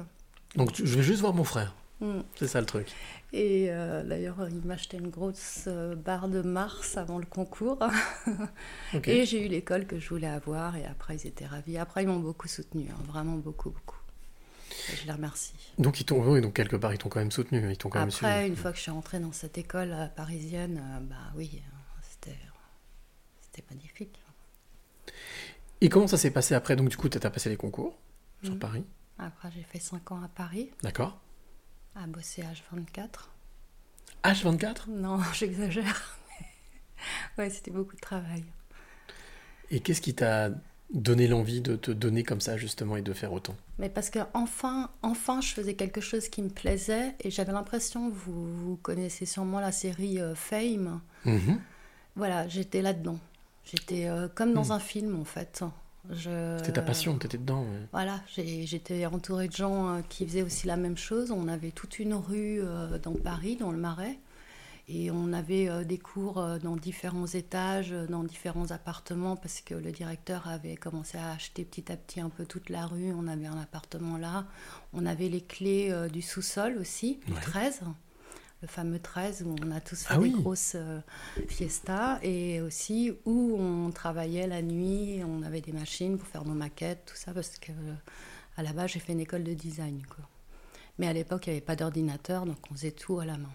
[0.57, 1.75] Donc tu- je vais juste voir mon frère.
[2.00, 2.21] Mm.
[2.37, 2.88] C'est ça le truc.
[3.33, 5.69] Et d'ailleurs, il m'a acheté une grosse
[6.04, 7.78] barre de Mars avant le concours.
[9.07, 11.78] Et j'ai eu l'école que je voulais avoir et après ils étaient ravis.
[11.78, 13.97] Après ils m'ont beaucoup soutenu, hein, vraiment beaucoup, beaucoup.
[14.93, 15.54] Et je les remercie.
[15.78, 17.99] Donc ils t'ont, oui, donc quelque part ils t'ont quand même soutenu, ils t'ont quand
[18.00, 21.61] même Après, une fois que je suis rentrée dans cette école parisienne, bah oui,
[22.09, 22.37] c'était,
[23.54, 24.20] c'était magnifique.
[25.80, 26.76] Et comment ça s'est passé après?
[26.76, 27.96] Donc du coup, tu as passé les concours
[28.42, 28.58] sur Mhm.
[28.58, 28.84] Paris,
[29.18, 31.20] Après, j'ai fait 5 ans à Paris, d'accord
[31.94, 33.28] à bosser H24.
[34.25, 36.18] H24 Non, j'exagère.
[37.38, 38.44] ouais, c'était beaucoup de travail.
[39.70, 40.50] Et qu'est-ce qui t'a
[40.92, 43.54] donné l'envie de te donner comme ça justement et de faire autant?
[43.78, 48.11] Mais parce que enfin, enfin, je faisais quelque chose qui me plaisait et j'avais l'impression,
[48.11, 51.00] vous, vous connaissez sûrement la série euh, Fame.
[51.24, 51.61] Mhm.
[52.16, 53.18] Voilà, j'étais là-dedans.
[53.64, 54.72] J'étais euh, comme dans Hmm.
[54.72, 55.64] un film en fait.
[56.11, 56.57] Je...
[56.59, 57.62] C'était ta passion, t'étais dedans.
[57.62, 57.88] ouais.
[57.92, 61.31] Voilà, j'étais entourée de gens euh, qui faisaient aussi la même chose.
[61.31, 64.18] On avait toute une rue euh, dans Paris, dans le Marais.
[64.87, 70.46] Et on avait des cours dans différents étages, dans différents appartements, parce que le directeur
[70.46, 73.11] avait commencé à acheter petit à petit un peu toute la rue.
[73.14, 74.44] On avait un appartement là.
[74.92, 77.40] On avait les clés du sous-sol aussi, du Ouais.
[77.40, 77.81] 13,
[78.64, 81.00] le fameux 13, où on a tous fait Ah des grosses euh,
[81.48, 82.18] fiestas.
[82.22, 87.05] Et aussi où on travaillait la nuit, on avait des machines pour faire nos maquettes,
[87.07, 87.94] tout ça, parce que euh,
[88.57, 90.03] à la base, j'ai fait une école de design.
[90.09, 90.27] Quoi.
[90.98, 93.53] Mais à l'époque, il n'y avait pas d'ordinateur, donc on faisait tout à la main.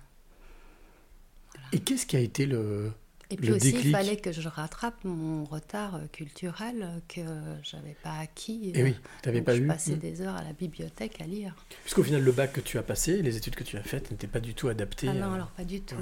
[1.71, 2.91] Et qu'est-ce qui a été le...
[3.31, 3.85] Et puis Le aussi, déclic.
[3.85, 7.21] il fallait que je rattrape mon retard euh, culturel euh, que
[7.63, 8.71] j'avais pas acquis.
[8.73, 9.67] Eh oui, t'avais pas je eu.
[9.67, 9.99] passais Mhm.
[9.99, 11.55] des heures à la bibliothèque à lire.
[11.83, 14.25] Puisqu'au final, le bac que tu as passé, les études que tu as faites n'étaient
[14.27, 15.09] pas du tout adaptées.
[15.09, 15.95] Ah non, à- alors pas du tout.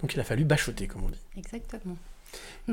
[0.00, 1.20] Donc il a fallu bachoter, comme on dit.
[1.36, 1.96] Exactement.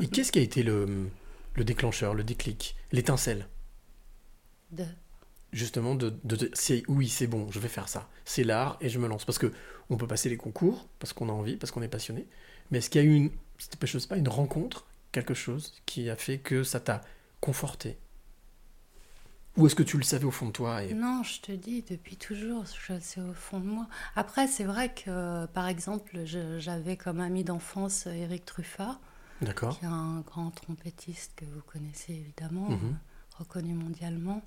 [0.02, 1.08] Et qu'est-ce qui a été le,
[1.54, 3.46] le déclencheur, le déclic, l'étincelle?
[4.72, 4.84] De...
[5.52, 8.88] justement de, de, de- c'est oui c'est bon je vais faire ça c'est l'art et
[8.88, 9.52] je me lance parce que
[9.88, 12.28] on peut passer les concours parce qu'on a envie parce qu'on est passionné
[12.70, 13.30] mais est-ce qu'il y a eu une
[13.82, 17.02] je sais pas une rencontre quelque chose qui a fait que ça t'a
[17.40, 17.98] conforté?
[19.56, 21.82] Ou est-ce que tu le savais au fond de toi et Non, je te dis,
[21.82, 22.66] depuis toujours,
[23.00, 23.88] sais au fond de moi.
[24.14, 28.98] Après, c'est vrai que, par exemple, j'avais comme ami d'enfance Eric Truffat,
[29.40, 32.96] qui est un grand trompettiste que vous connaissez évidemment, Mhm.
[33.38, 34.42] reconnu mondialement.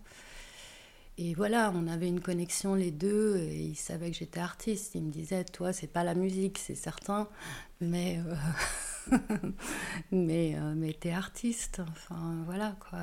[1.17, 4.95] Et voilà, on avait une connexion les deux, et il savait que j'étais artiste.
[4.95, 7.28] Il me disait, toi, c'est pas la musique, c'est certain,
[7.82, 8.19] mais,
[9.12, 9.17] euh,
[10.12, 11.82] mais, euh, mais t'es artiste.
[11.91, 12.99] Enfin, voilà, quoi.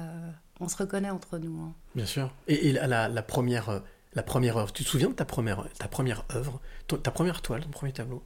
[0.60, 1.58] On se reconnaît entre nous.
[1.62, 1.74] hein.
[1.94, 3.80] bien sûr et, et la, première euh,
[4.12, 6.60] la première œuvre tu te souviens de ta première ta première œuvre?
[7.02, 8.22] Ta première toile ton premier tableau?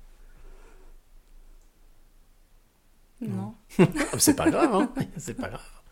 [3.20, 3.55] Non.
[3.79, 3.85] Ah,
[4.18, 5.83] c'est pas grave hein c'est pas grave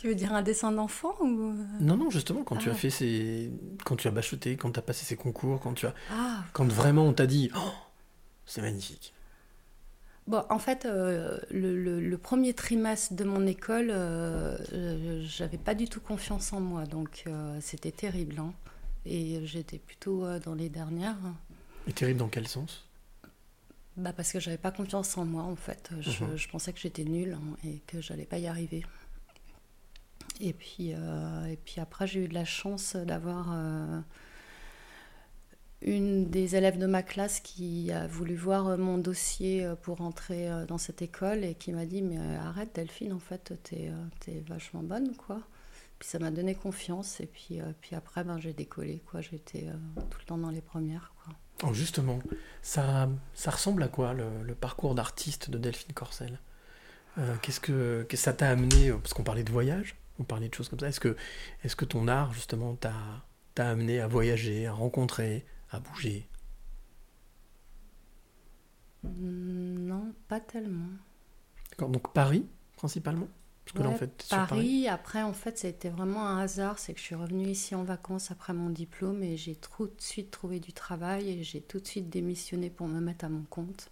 [0.00, 1.54] Tu veux dire un dessin d'enfant ou...
[1.80, 2.72] non non justement quand tu Ah.
[2.72, 3.52] as fait ces
[3.84, 6.66] quand tu as bachoté quand tu as passé ces concours quand tu as Ah, quand
[6.66, 7.58] vraiment on t'a dit oh,
[8.46, 9.12] c'est magnifique
[10.26, 15.58] Bon, en fait, euh, le, le- le premier trimestre de mon école, euh, euh, j'avais
[15.58, 18.38] pas du tout confiance en moi, donc euh, c'était terrible.
[18.38, 18.52] hein.
[19.06, 21.16] Et j'étais plutôt euh, dans les dernières,
[21.88, 22.86] et terrible dans quel sens?
[23.96, 25.90] Bah, parce que j'avais pas confiance en moi en fait.
[26.00, 28.84] Je, je pensais que j'étais nulle hein, et que j'allais pas y arriver.
[30.40, 34.00] Et puis, euh, et puis après, j'ai eu de la chance d'avoir euh,
[35.82, 40.48] une des élèves de ma classe qui a voulu voir mon dossier euh, pour entrer
[40.66, 44.82] dans cette école et qui m'a dit mais arrête Delphine en fait t'es t'es vachement
[44.82, 45.42] bonne quoi
[45.98, 49.20] Puis ça m'a donné confiance et puis, puis après ben, j'ai décollé quoi.
[49.20, 49.66] J'étais
[50.10, 51.34] tout le temps dans les premières quoi.
[51.68, 52.18] Oh, justement,
[52.62, 56.40] ça, ça ressemble à quoi le, parcours d'artiste de Delphine Corcel?
[57.42, 60.68] Qu'est-ce que, que ça t'a amené Parce qu'on parlait de voyage, on parlait de choses
[60.68, 60.88] comme ça.
[60.88, 61.16] Est-ce que,
[61.64, 62.92] est que ton art justement t'a,
[63.56, 66.28] amené à voyager, à rencontrer, à bouger?
[69.02, 70.90] Mm, Non, pas tellement.
[71.70, 73.28] D'accord, donc Paris principalement?
[73.64, 76.38] Parce que là en fait, sur Paris, après, en fait, ça a été vraiment un
[76.38, 76.78] hasard.
[76.78, 80.00] C'est que je suis revenue ici en vacances après mon diplôme et j'ai tout de
[80.00, 83.44] suite trouvé du travail et j'ai tout de suite démissionné pour me mettre à mon
[83.44, 83.90] compte.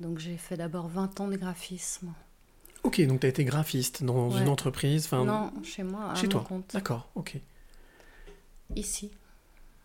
[0.00, 2.12] Donc j'ai fait d'abord 20 ans de graphisme.
[2.86, 4.40] Ok, donc tu as été graphiste dans Ouais.
[4.42, 6.44] une entreprise, enfin non, chez moi, à chez mon toi.
[6.48, 6.70] compte.
[6.72, 7.36] D'accord, ok.
[8.74, 9.10] Ici.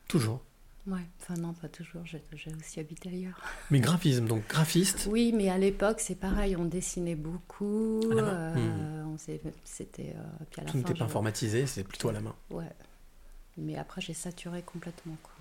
[0.07, 0.41] Toujours.
[0.87, 2.21] Ouais, enfin non, pas toujours, j'ai
[2.59, 3.39] aussi habité ailleurs.
[3.71, 5.07] Mais graphisme, donc graphiste.
[5.11, 8.01] Oui, mais à l'époque, c'est pareil, on dessinait beaucoup.
[8.11, 8.31] À la main.
[8.57, 10.13] euh, on s'est- C'était.
[10.15, 12.35] euh, puis à la Tout fin, n'était pas informatisé, c'est plutôt à la main.
[12.49, 12.65] Ouais.
[13.57, 15.33] Mais après, j'ai saturé complètement, quoi.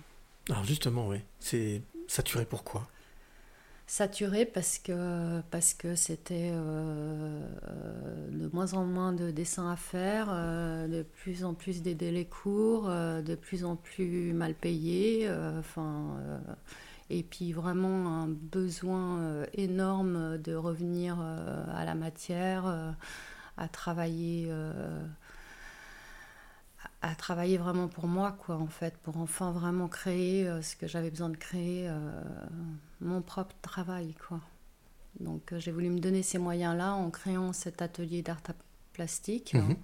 [0.49, 1.17] Alors justement, oui.
[1.39, 2.87] C'est saturé pourquoi
[3.91, 9.75] Saturé parce que parce que c'était euh, euh, de moins en moins de dessins à
[9.75, 15.29] faire, euh, de plus en plus des délais courts, de plus en plus mal payés,
[15.59, 16.17] enfin
[17.09, 22.95] et puis vraiment un besoin énorme de revenir à la matière,
[23.57, 24.49] à travailler.
[27.01, 31.09] à travailler vraiment pour moi, quoi, en fait, pour enfin vraiment créer ce que j'avais
[31.09, 31.89] besoin de créer,
[33.01, 34.41] mon propre travail, quoi.
[35.19, 38.41] Donc euh, j'ai voulu me donner ces moyens-là en créant cet atelier d'art
[38.93, 39.61] plastique Mhm.
[39.71, 39.75] euh,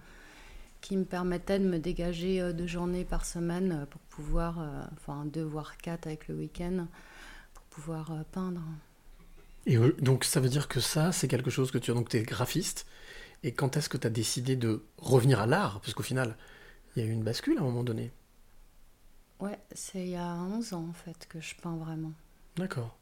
[0.82, 4.84] qui me permettait de me dégager euh, deux journées par semaine euh, pour pouvoir, euh,
[4.94, 6.88] enfin deux voire quatre avec le week-end,
[7.54, 8.62] pour pouvoir euh, peindre.
[9.68, 11.94] Et donc ça veut dire que ça, c'est quelque chose que tu as.
[11.94, 12.86] Donc tu es graphiste.
[13.44, 15.82] Et quand est-ce que tu as décidé de revenir à l'art?
[15.82, 16.38] Parce qu'au final,
[16.96, 18.14] il y a eu une bascule à un moment donné.
[19.40, 22.14] Ouais, c'est il y a 11 ans en fait que je peins vraiment.
[22.58, 22.97] D'accord.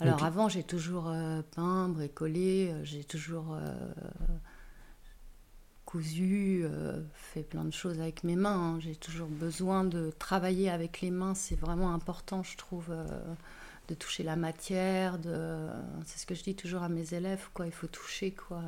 [0.00, 3.74] Alors avant, j'ai toujours euh, peint, bricolé, euh, j'ai toujours euh,
[5.84, 8.74] cousu, euh, fait plein de choses avec mes mains.
[8.74, 8.80] hein.
[8.80, 11.34] J'ai toujours besoin de travailler avec les mains.
[11.34, 12.94] C'est vraiment important, je trouve,
[13.88, 15.18] de toucher la matière.
[15.18, 15.66] De...
[16.04, 17.66] C'est ce que je dis toujours à mes élèves, quoi.
[17.66, 18.62] Il faut toucher, quoi.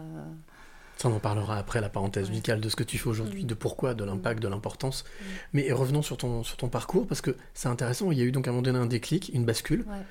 [0.97, 2.31] Ça, on en parlera après la parenthèse Ouais.
[2.31, 5.05] musicale de ce que tu fais aujourd'hui, de pourquoi, de l'impact, de l'importance.
[5.53, 8.11] Mais revenons sur ton, sur ton parcours, parce que c'est intéressant.
[8.12, 9.83] Il y a eu donc à un moment donné un déclic, une bascule.
[9.88, 10.03] Ouais.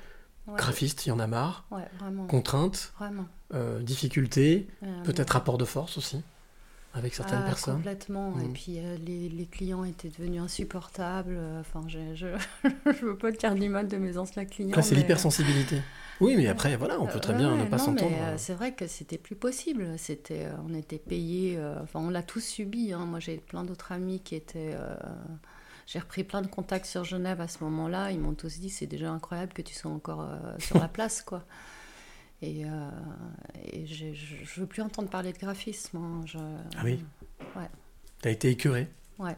[0.50, 0.58] Ouais.
[0.58, 1.64] Graphiste, il y en a marre.
[1.70, 2.26] Ouais, vraiment.
[3.54, 5.02] Euh, difficulté, Vraiment.
[5.02, 6.22] peut-être rapport de force aussi,
[6.94, 7.76] avec certaines Ah, personnes.
[7.76, 8.34] Complètement.
[8.40, 8.52] Et Mhm.
[8.52, 11.34] puis euh, les, les clients étaient devenus insupportables.
[11.36, 12.26] Euh, Enfin, je, je,
[12.86, 14.70] je veux pas dire du mal de mes anciens clients.
[14.70, 15.82] Après, c'est mais- l'hypersensibilité.
[16.20, 18.12] Oui, mais après, voilà, on peut Euh, très bien ouais, ne pas s'entendre.
[18.14, 19.94] euh, c'est vrai que c'était plus possible.
[19.98, 21.56] C'était, euh, on était payé.
[21.56, 22.92] euh, Enfin, on l'a tous subi.
[22.92, 23.06] hein.
[23.06, 24.74] Moi, j'ai plein d'autres amis qui étaient.
[25.92, 28.12] J'ai repris plein de contacts sur Genève à ce moment-là.
[28.12, 31.20] Ils m'ont tous dit c'est déjà incroyable que tu sois encore euh, sur la place,
[31.20, 31.44] quoi.
[32.42, 32.90] Et, euh,
[33.72, 35.96] et je, je veux plus entendre parler de graphisme.
[35.96, 36.20] hein.
[36.26, 36.38] Je-
[36.76, 37.02] Ah oui
[37.56, 37.68] Ouais.
[38.22, 38.88] T'as été écœuré.
[39.18, 39.36] Ouais.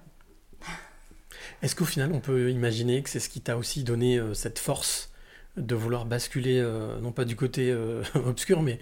[1.63, 4.59] Est-ce qu'au final, on peut imaginer que c'est ce qui t'a aussi donné euh, cette
[4.59, 5.11] force
[5.57, 8.79] de vouloir basculer, euh, non pas du côté euh, obscur, mais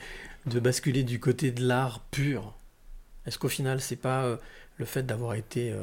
[0.47, 2.57] de basculer du côté de l'art pur?
[3.27, 4.39] Est-ce qu'au final, c'est pas
[4.79, 5.75] le fait d'avoir été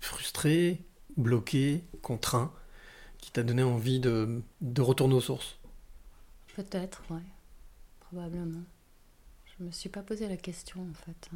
[0.00, 0.78] frustré,
[1.16, 2.52] bloqué, contraint,
[3.18, 5.58] qui t'a donné envie de, de retourner aux sources
[6.56, 7.20] Peut-être, ouais.
[8.00, 8.62] Probablement.
[9.58, 11.28] Je me suis pas posé la question en fait.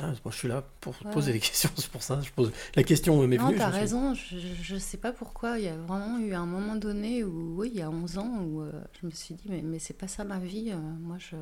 [0.00, 1.10] ah, Moi, je suis là pour Ouais.
[1.12, 2.20] poser des questions, c'est pour ça.
[2.20, 2.52] Je pose...
[2.76, 3.56] La question m'est non, venue.
[3.56, 4.14] je t'as suis- raison.
[4.14, 5.58] Je, je sais pas pourquoi.
[5.58, 8.42] Il y a vraiment eu un moment donné où, oui, il y a 11 ans,
[8.42, 10.70] où euh, je me suis dit, mais, mais c'est pas ça ma vie.
[10.70, 11.36] euh, moi, je,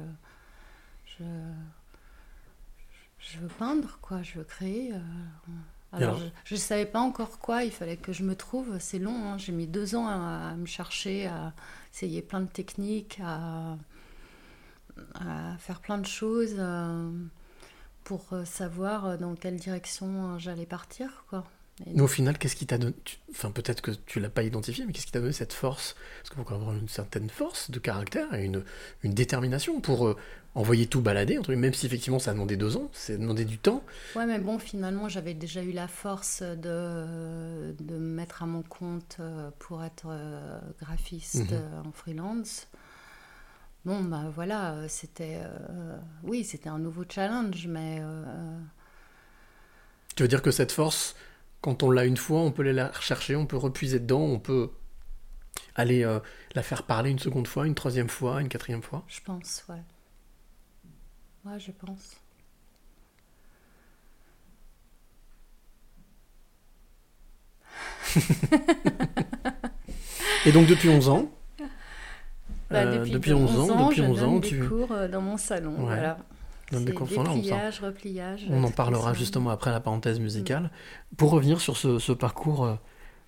[1.05, 1.25] je.
[3.19, 4.23] Je veux peindre, quoi.
[4.23, 4.95] Je veux créer.
[4.95, 4.99] euh,
[5.93, 7.65] alors, je, je savais pas encore quoi.
[7.65, 8.79] Il fallait que je me trouve.
[8.81, 9.33] C'est long.
[9.33, 11.53] hein, J'ai mis deux ans à, à me chercher, à
[11.93, 13.77] essayer plein de techniques, à,
[15.15, 16.57] à faire plein de choses.
[16.59, 17.11] euh,
[18.05, 21.45] pour euh, savoir dans quelle direction euh, j'allais partir, quoi.
[21.87, 22.95] Mais au final, qu'est-ce qui t'a donné
[23.31, 25.97] Enfin, peut-être que tu l'as pas identifié, mais qu'est-ce qui t'a donné cette force?
[26.23, 28.63] Parce qu'il faut avoir une certaine force de caractère et une,
[29.03, 30.17] une détermination pour euh,
[30.55, 33.83] envoyer tout balader, même si effectivement ça a demandé deux ans, c'est demandé du temps.
[34.15, 38.63] Ouais, mais bon, finalement, j'avais déjà eu la force de, de me mettre à mon
[38.63, 41.87] compte euh, pour être euh, graphiste Mhm.
[41.87, 42.67] en freelance.
[43.87, 45.39] Bon, bah voilà, c'était.
[45.43, 47.99] euh, oui, c'était un nouveau challenge, mais.
[48.03, 48.59] euh,
[50.17, 51.15] Tu veux dire que cette force,
[51.61, 54.71] quand on l'a une fois, on peut la rechercher, on peut repuiser dedans, on peut
[55.75, 56.21] aller euh,
[56.55, 59.05] la faire parler une seconde fois, une troisième fois, une quatrième fois.
[59.09, 59.83] Je pense, ouais.
[61.45, 62.17] Moi, je pense.
[70.47, 71.31] Et donc depuis 11 ans
[72.71, 75.75] bah, euh, depuis, euh, 11 ans, depuis je ans, donne cours euh, dans mon salon.
[75.79, 76.19] Voilà
[76.71, 78.47] dépliage, repliage.
[78.51, 80.71] On en parlera justement après la parenthèse musicale.
[81.17, 82.75] Pour revenir sur ce, ce parcours, euh,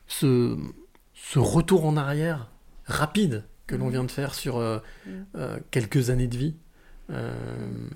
[0.06, 0.56] ce,
[1.14, 2.50] ce retour en arrière
[2.84, 3.90] rapide que l'on Mhm.
[3.92, 5.26] vient de faire sur euh, Mhm.
[5.36, 6.54] euh, quelques années de vie.
[7.10, 7.88] euh,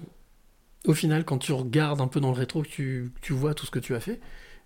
[0.87, 3.67] au final, quand tu regardes un peu dans le rétro, que tu, tu vois tout
[3.67, 4.21] ce que tu as fait,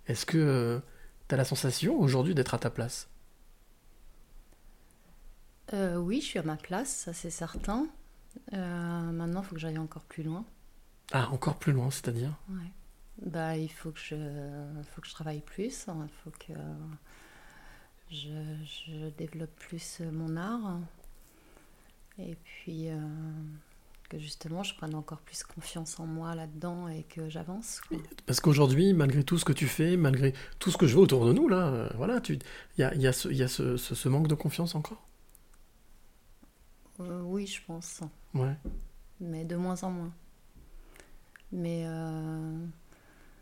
[0.07, 0.81] est-ce que
[1.27, 3.09] tu as la sensation aujourd'hui d'être à ta place?
[5.73, 7.87] Oui, je suis à ma place, ça c'est certain.
[8.51, 10.43] Maintenant, il faut que j'aille encore plus loin.
[11.11, 12.71] Ah, encore plus loin, c'est-à-dire Ouais.
[13.25, 14.15] Bah, il faut que je,
[14.91, 15.87] faut que je travaille plus.
[15.87, 15.97] hein.
[16.07, 16.53] Il faut que
[18.09, 18.29] je,
[18.65, 20.79] je développe plus mon art.
[22.19, 22.97] Et puis euh,
[24.09, 27.81] que justement, je prenne encore plus confiance en moi là-dedans et que j'avance.
[28.25, 31.25] Parce qu'aujourd'hui, malgré tout ce que tu fais, malgré tout ce que je vois autour
[31.25, 32.39] de nous, là, euh, voilà, tu-
[32.77, 35.01] il y a, y a ce, y a ce- ce- ce manque de confiance encore?
[36.99, 38.01] Euh, oui, je pense.
[38.33, 38.55] Ouais.
[39.19, 40.11] mais de moins en moins.
[41.51, 42.65] Mais euh,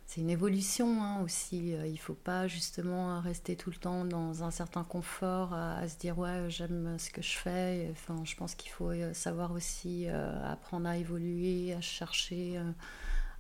[0.06, 1.76] c'est une évolution hein, aussi.
[1.76, 5.88] Euh, Il faut pas justement rester tout le temps dans un certain confort, à, à
[5.88, 7.88] se dire ouais j'aime ce que je fais.
[7.92, 12.58] Enfin, je pense qu'il faut euh, savoir aussi euh, apprendre à évoluer, à chercher.
[12.58, 12.72] euh,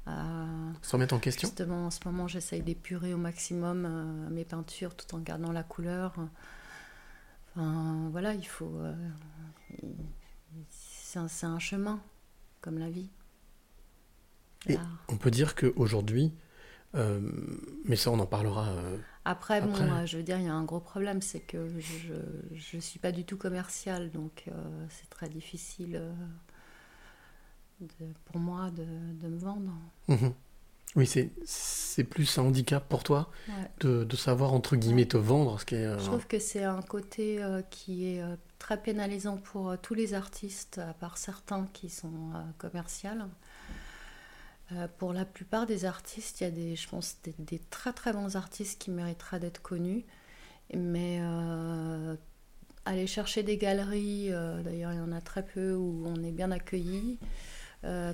[0.05, 0.45] à...
[0.82, 1.47] Se remettre en question?
[1.47, 5.63] Justement, en ce moment, j'essaye d'épurer au maximum euh, mes peintures tout en gardant la
[5.63, 6.13] couleur.
[7.55, 8.71] Enfin, voilà, il faut.
[10.69, 11.99] c'est un, c'est un chemin,
[12.62, 13.10] comme la vie.
[14.67, 14.86] Et- L'art.
[15.08, 16.34] On peut dire qu'aujourd'hui,
[16.95, 17.19] euh,
[17.86, 18.69] mais ça on en parlera.
[18.69, 21.39] euh, Après, bon, Après- euh, je veux dire, il y a un gros problème, c'est
[21.39, 26.02] que je ne suis pas du tout commerciale, donc euh, c'est très difficile
[27.82, 27.88] de-
[28.26, 28.86] pour moi de,
[29.22, 29.72] de me vendre.
[30.08, 30.34] mhm.
[30.95, 33.54] Oui, c'est plus un handicap pour toi Ouais.
[33.82, 36.00] de, de savoir entre guillemets te vendre, ce qui est.
[36.00, 38.24] Je trouve que c'est un côté qui est
[38.58, 43.28] très pénalisant pour tous les artistes, à part certains qui sont commerciales.
[44.73, 47.93] Euh, pour la plupart des artistes, il y a des, je pense, des, des très
[47.93, 50.05] très bons artistes qui mériteraient d'être connus.
[50.75, 52.15] Mais euh,
[52.86, 56.32] aller chercher des galeries, euh, d'ailleurs il y en a très peu où on est
[56.32, 57.17] bien accueilli,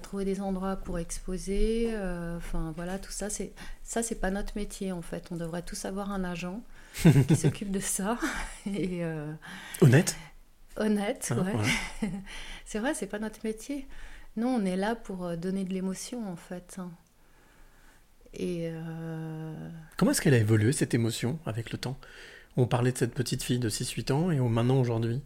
[0.03, 1.93] trouver des endroits pour exposer,
[2.37, 3.51] enfin voilà, tout ça, c'est
[3.83, 5.27] ça c'est pas notre métier en fait.
[5.31, 6.61] On devrait tous avoir un agent
[7.27, 8.17] qui s'occupe de ça.
[8.67, 9.01] Et
[9.81, 10.15] Honnête?
[10.77, 11.45] Honnête, hein,
[12.01, 12.09] ouais.
[12.65, 13.87] C'est vrai, c'est pas notre métier.
[14.37, 16.75] Nous, on est là pour euh, donner de l'émotion, en fait.
[16.79, 16.91] hein.
[18.33, 21.97] Et euh, Comment est-ce qu'elle a évolué cette émotion avec le temps?
[22.57, 25.21] On parlait de cette petite fille de 6-8 ans et maintenant aujourd'hui.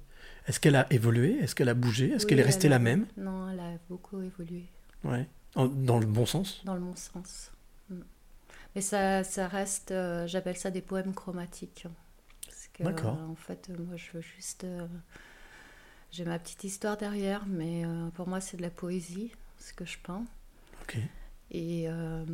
[0.47, 1.37] Est-ce qu'elle a évolué?
[1.39, 2.11] Est-ce qu'elle a bougé?
[2.11, 3.07] Est-ce oui, qu'elle est restée a- la même?
[3.17, 4.65] Non, elle a beaucoup évolué,
[5.03, 5.27] Ouais.
[5.55, 6.61] Dans le bon sens?
[6.65, 7.51] Dans le bon sens.
[7.89, 7.95] Mm.
[8.75, 11.85] Mais ça, ça reste, euh, j'appelle ça des poèmes chromatiques.
[11.87, 11.91] hein.
[12.79, 13.17] D'accord.
[13.19, 14.65] euh, en fait, moi, je veux juste.
[16.11, 19.85] J'ai ma petite histoire derrière, mais euh, pour moi, c'est de la poésie, ce que
[19.85, 20.25] je peins.
[20.81, 20.97] Ok.
[21.51, 22.25] Et, euh,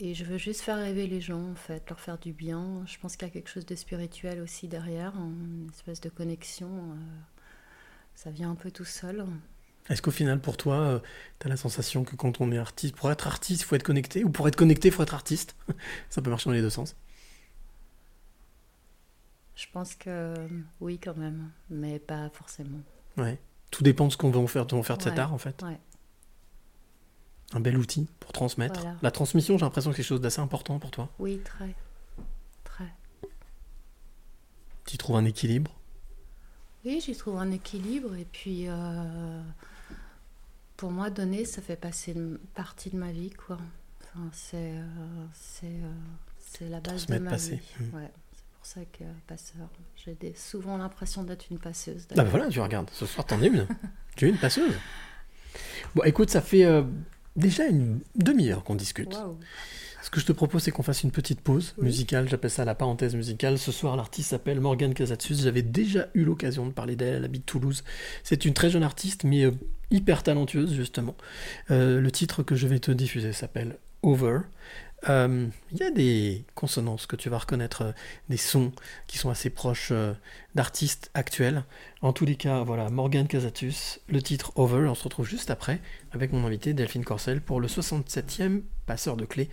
[0.00, 2.84] et je veux juste faire rêver les gens, en fait, leur faire du bien.
[2.86, 6.68] Je pense qu'il y a quelque chose de spirituel aussi derrière, une espèce de connexion.
[6.92, 6.96] euh,
[8.14, 9.26] ça vient un peu tout seul.
[9.88, 11.02] Est-ce qu'au final, pour toi,
[11.38, 13.82] tu as la sensation que quand on est artiste, pour être artiste, il faut être
[13.82, 15.54] connecté Ou pour être connecté, il faut être artiste?
[16.10, 16.96] Ça peut marcher dans les deux sens.
[19.56, 20.34] Je pense que
[20.80, 22.78] oui, quand même, mais pas forcément.
[23.16, 23.38] Ouais.
[23.70, 25.38] Tout dépend de ce qu'on veut en faire, de, faire de cet Ouais, art, en
[25.38, 25.60] fait.
[25.62, 25.78] ouais.
[27.52, 28.80] Un bel outil pour transmettre.
[28.80, 28.96] Voilà.
[29.02, 31.08] La transmission, j'ai l'impression que c'est quelque chose d'assez important pour toi.
[31.18, 31.74] Oui, très.
[32.64, 32.92] Très.
[34.84, 35.70] Tu trouves un équilibre?
[36.84, 38.14] Oui, j'y trouve un équilibre.
[38.16, 39.42] Et puis, euh,
[40.76, 43.58] pour moi, donner, ça fait passer une partie de ma vie, quoi.
[44.02, 44.84] Enfin, c'est euh,
[45.64, 45.92] euh,
[46.38, 47.56] c'est la base de ma passer.
[47.56, 47.84] vie.
[47.86, 47.94] Mm.
[47.96, 48.25] Ouais, c'est
[48.74, 49.68] pour ça que passeur.
[50.04, 52.02] J'ai des- souvent l'impression d'être une passeuse.
[52.02, 52.30] Ah bah d'ailleurs.
[52.30, 52.90] voilà, tu regardes.
[52.92, 53.66] Ce soir, t'en es une.
[54.16, 54.74] tu es une passeuse.
[55.94, 56.82] Bon, écoute, ça fait euh,
[57.36, 59.16] déjà une demi-heure qu'on discute.
[60.02, 61.86] Ce que je te propose, c'est qu'on fasse une petite pause Oui.
[61.86, 62.28] musicale.
[62.28, 63.58] J'appelle ça la parenthèse musicale.
[63.58, 65.36] Ce soir, l'artiste s'appelle Morgane Casatsus.
[65.42, 67.14] J'avais déjà eu l'occasion de parler d'elle.
[67.16, 67.82] Elle habite Toulouse.
[68.22, 69.52] C'est une très jeune artiste, mais euh,
[69.90, 71.16] hyper talentueuse, justement.
[71.70, 74.38] Euh, le titre que je vais te diffuser s'appelle Over.
[75.08, 77.92] Euh, Il y a des consonances que tu vas reconnaître, euh,
[78.28, 78.72] des sons
[79.08, 80.14] qui sont assez proches euh,
[80.54, 81.64] d'artistes actuels.
[82.02, 84.88] En tous les cas, voilà, Morgane Casatus, le titre Over.
[84.88, 85.80] On se retrouve juste après
[86.12, 89.50] avec mon invité Delphine Corcel pour le 67e passeur de clés.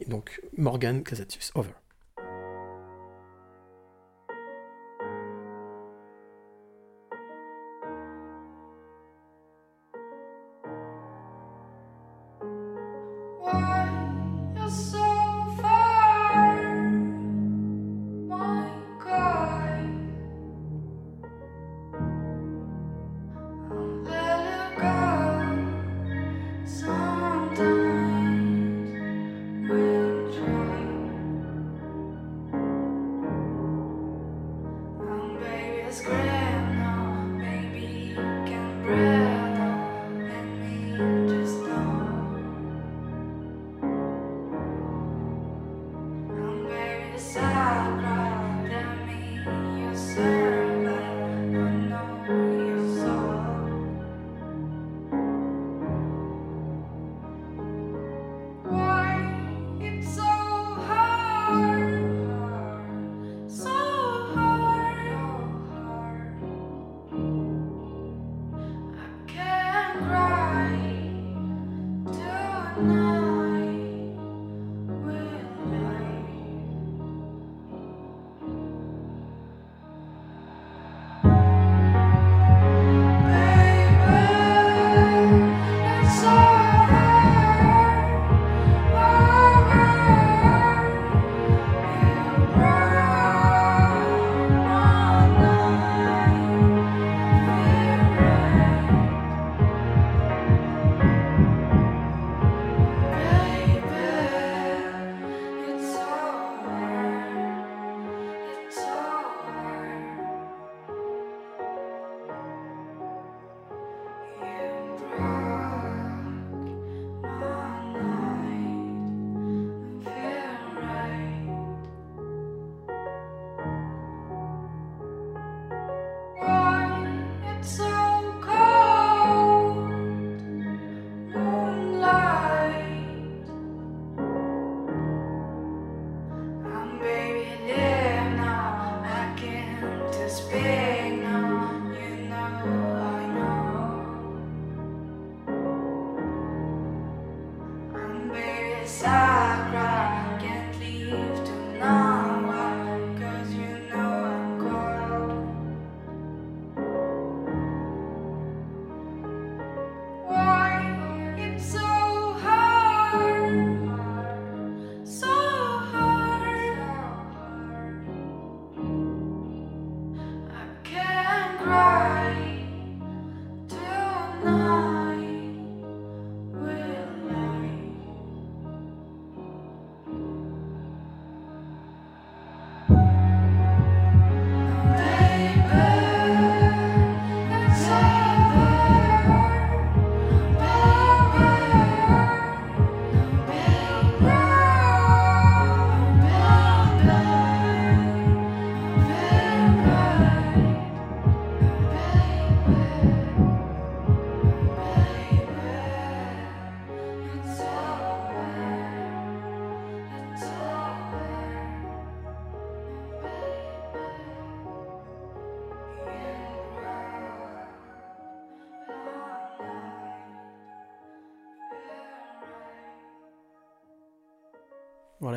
[0.00, 1.81] Et donc, Morgane Casatus, Over.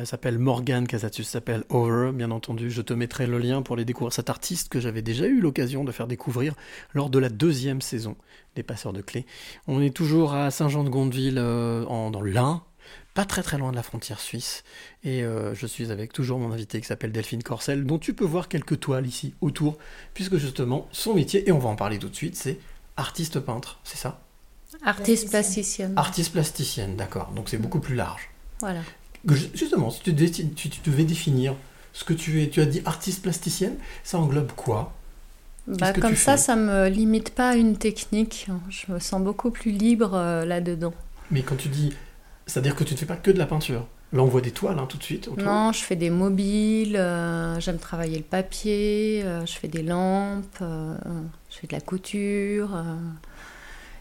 [0.06, 2.70] Elle s'appelle Morgane Casatus, s'appelle Over, bien entendu.
[2.70, 4.12] Je te mettrai le lien pour les découvrir.
[4.12, 6.54] Cet artiste que j'avais déjà eu l'occasion de faire découvrir
[6.94, 8.14] lors de la deuxième saison
[8.54, 9.26] des Passeurs de Clés.
[9.66, 12.62] On est toujours à Saint-Jean-de-Gondeville, euh, dans l'Ain,
[13.14, 14.62] pas très très loin de la frontière suisse.
[15.02, 18.24] Et euh, je suis avec toujours mon invité qui s'appelle Delphine Corcel, dont tu peux
[18.24, 19.76] voir quelques toiles ici autour,
[20.14, 22.60] puisque justement son métier, et on va en parler tout de suite, c'est
[22.96, 24.20] artiste peintre, c'est ça?
[24.84, 25.94] Artiste plasticienne.
[25.96, 27.32] Artiste plasticienne, d'accord.
[27.32, 28.30] Donc c'est beaucoup plus large.
[28.60, 28.82] Voilà.
[29.34, 31.54] Justement, si tu, devais définir
[31.92, 34.92] ce que tu es, tu as dit artiste plasticienne, ça englobe quoi?
[35.66, 38.46] Bah, Comme ça, ça me limite pas à une technique.
[38.68, 40.94] Je me sens beaucoup plus libre euh, là-dedans.
[41.32, 41.92] Mais quand tu dis,
[42.46, 44.78] c'est-à-dire que tu ne fais pas que de la peinture Là, on voit des toiles
[44.78, 45.28] hein, tout de suite.
[45.36, 50.60] Non, je fais des mobiles, euh, j'aime travailler le papier, euh, je fais des lampes,
[50.60, 52.70] je fais de la couture.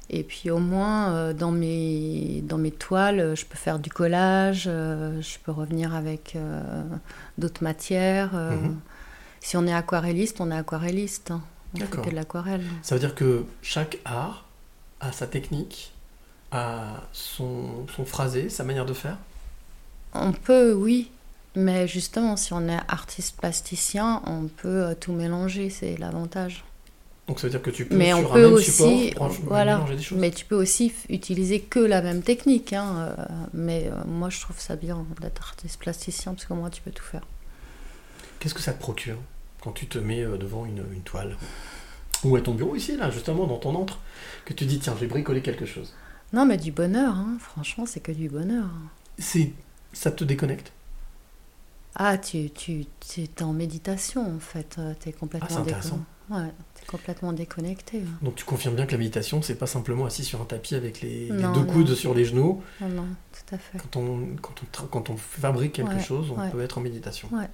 [0.10, 4.66] Et puis au moins, euh, dans, mes, dans mes toiles, je peux faire du collage,
[4.68, 6.84] euh, je peux revenir avec euh,
[7.38, 8.34] d'autres matières.
[8.34, 8.80] Mhm.
[9.39, 11.32] Si on est aquarelliste, on est aquarelliste.
[11.32, 11.41] Hein.
[11.74, 12.64] On fait que de l'aquarelle.
[12.84, 14.45] Ça veut dire que chaque art
[15.01, 15.93] a sa technique,
[16.51, 19.18] a son, son phrasé, sa manière de faire?
[20.14, 21.12] On peut, oui.
[21.56, 26.64] Mais justement, si on est artiste plasticien, on peut tout mélanger, c'est l'avantage.
[27.28, 29.84] Donc ça veut dire que tu peux mais sur on peut même aussi, support voilà,
[29.89, 30.17] des choses.
[30.19, 32.71] Mais tu peux aussi utiliser que la même technique.
[32.73, 36.69] Hein, euh, mais euh, moi, je trouve ça bien d'être artiste plasticien parce que moi,
[36.69, 37.23] tu peux tout faire.
[38.39, 39.17] Qu'est-ce que ça te procure
[39.61, 41.36] quand tu te mets euh, devant une, une, toile?
[42.23, 43.99] Ou à ton bureau ici, là, justement, dans ton antre,
[44.45, 45.93] que tu dis, tiens, je vais bricoler quelque chose
[46.32, 47.38] Non, mais du bonheur, hein.
[47.39, 48.67] franchement, c'est que du bonheur.
[49.17, 49.51] C'est,
[49.93, 50.71] Ça te déconnecte?
[51.95, 54.78] Ah, tu, tu, tu es en méditation en fait.
[54.99, 56.05] Tu es Ah, complètement, c'est intéressant.
[56.30, 58.03] Ouais, t'es complètement déconnecté.
[58.21, 61.01] Donc tu confirmes bien que la méditation, c'est pas simplement assis sur un tapis avec
[61.01, 61.65] les, deux non.
[61.65, 62.63] coudes sur les genoux.
[62.82, 63.78] Non, non, tout à fait.
[63.78, 66.49] Quand on, quand on, tra- quand on fabrique quelque Ouais, chose, on ouais.
[66.49, 67.28] peut être en méditation.
[67.32, 67.49] Ouais.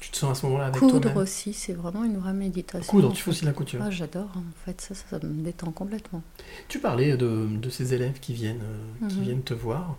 [0.00, 2.90] Tu te sens à ce moment-là avec Coudre aussi, c'est vraiment une vraie méditation.
[2.90, 3.80] Coudre, tu fais aussi la couture.
[3.84, 6.22] Ah, j'adore, en fait, ça, ça, ça me détend complètement.
[6.68, 9.22] Tu parlais de, de ces élèves qui viennent, euh, qui Mhm.
[9.24, 9.96] viennent te voir.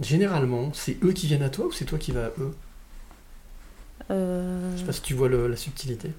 [0.00, 2.54] Généralement, c'est eux qui viennent à toi ou c'est toi qui vas à eux?
[4.10, 6.10] Euh, Je sais pas si tu vois le- la subtilité.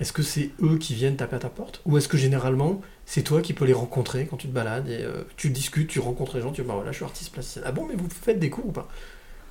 [0.00, 1.80] Est-ce que c'est eux qui viennent taper à ta porte?
[1.84, 5.02] Ou est-ce que généralement, c'est toi qui peux les rencontrer quand tu te balades et
[5.02, 7.62] euh, tu discutes, tu rencontres les gens, tu dis bah voilà, je suis artiste plasticien.
[7.64, 8.88] Ah bon, mais vous faites des cours ou pas?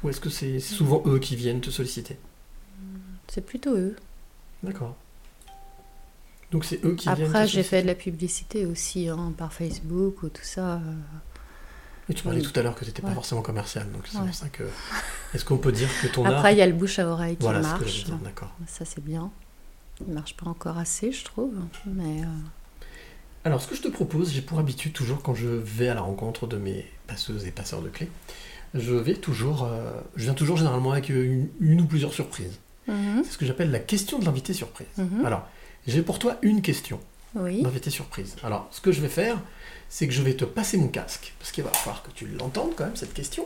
[0.04, 2.18] Ou est-ce que c'est souvent eux qui viennent te solliciter?
[3.28, 3.96] C'est plutôt eux.
[4.64, 4.96] D'accord.
[6.52, 7.18] Donc c'est eux qui viennent.
[7.18, 10.76] te Après, j'ai fait de la publicité aussi, hein, par Facebook ou tout ça.
[10.76, 10.80] euh.
[12.10, 12.50] Et tu parlais Oui.
[12.50, 14.26] tout à l'heure que tu n'étais pas forcément commercial, donc c'est Ouais.
[14.28, 14.64] pour ça que.
[15.34, 16.38] Est-ce qu'on peut dire que ton art.
[16.38, 17.92] Après, il y a le bouche à oreille qui Voilà ce que marche.
[17.92, 18.56] j'allais dire, d'accord.
[18.66, 19.30] Ça, c'est bien.
[20.06, 21.54] Il marche pas encore assez, je trouve.
[21.86, 22.26] Mais euh,
[23.46, 26.02] Alors, ce que je te propose, j'ai pour habitude, toujours quand je vais à la
[26.02, 28.10] rencontre de mes passeuses et passeurs de clés,
[28.74, 29.64] je vais toujours.
[29.64, 32.60] euh, je viens toujours généralement avec une, une ou plusieurs surprises.
[32.88, 34.88] mhm, C'est ce que j'appelle la question de l'invité surprise.
[34.98, 35.26] mhm.
[35.26, 35.48] Alors,
[35.88, 37.00] j'ai pour toi une question
[37.36, 37.64] oui.
[37.64, 38.36] d'invité surprise.
[38.44, 39.40] Alors, ce que je vais faire,
[39.90, 42.74] c'est que je vais te passer mon casque, parce qu'il va falloir que tu l'entendes
[42.76, 43.46] quand même, cette question.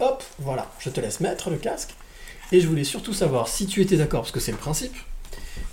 [0.00, 1.90] Hop, voilà, je te laisse mettre le casque.
[2.50, 4.94] Et je voulais surtout savoir si tu étais d'accord, parce que c'est le principe,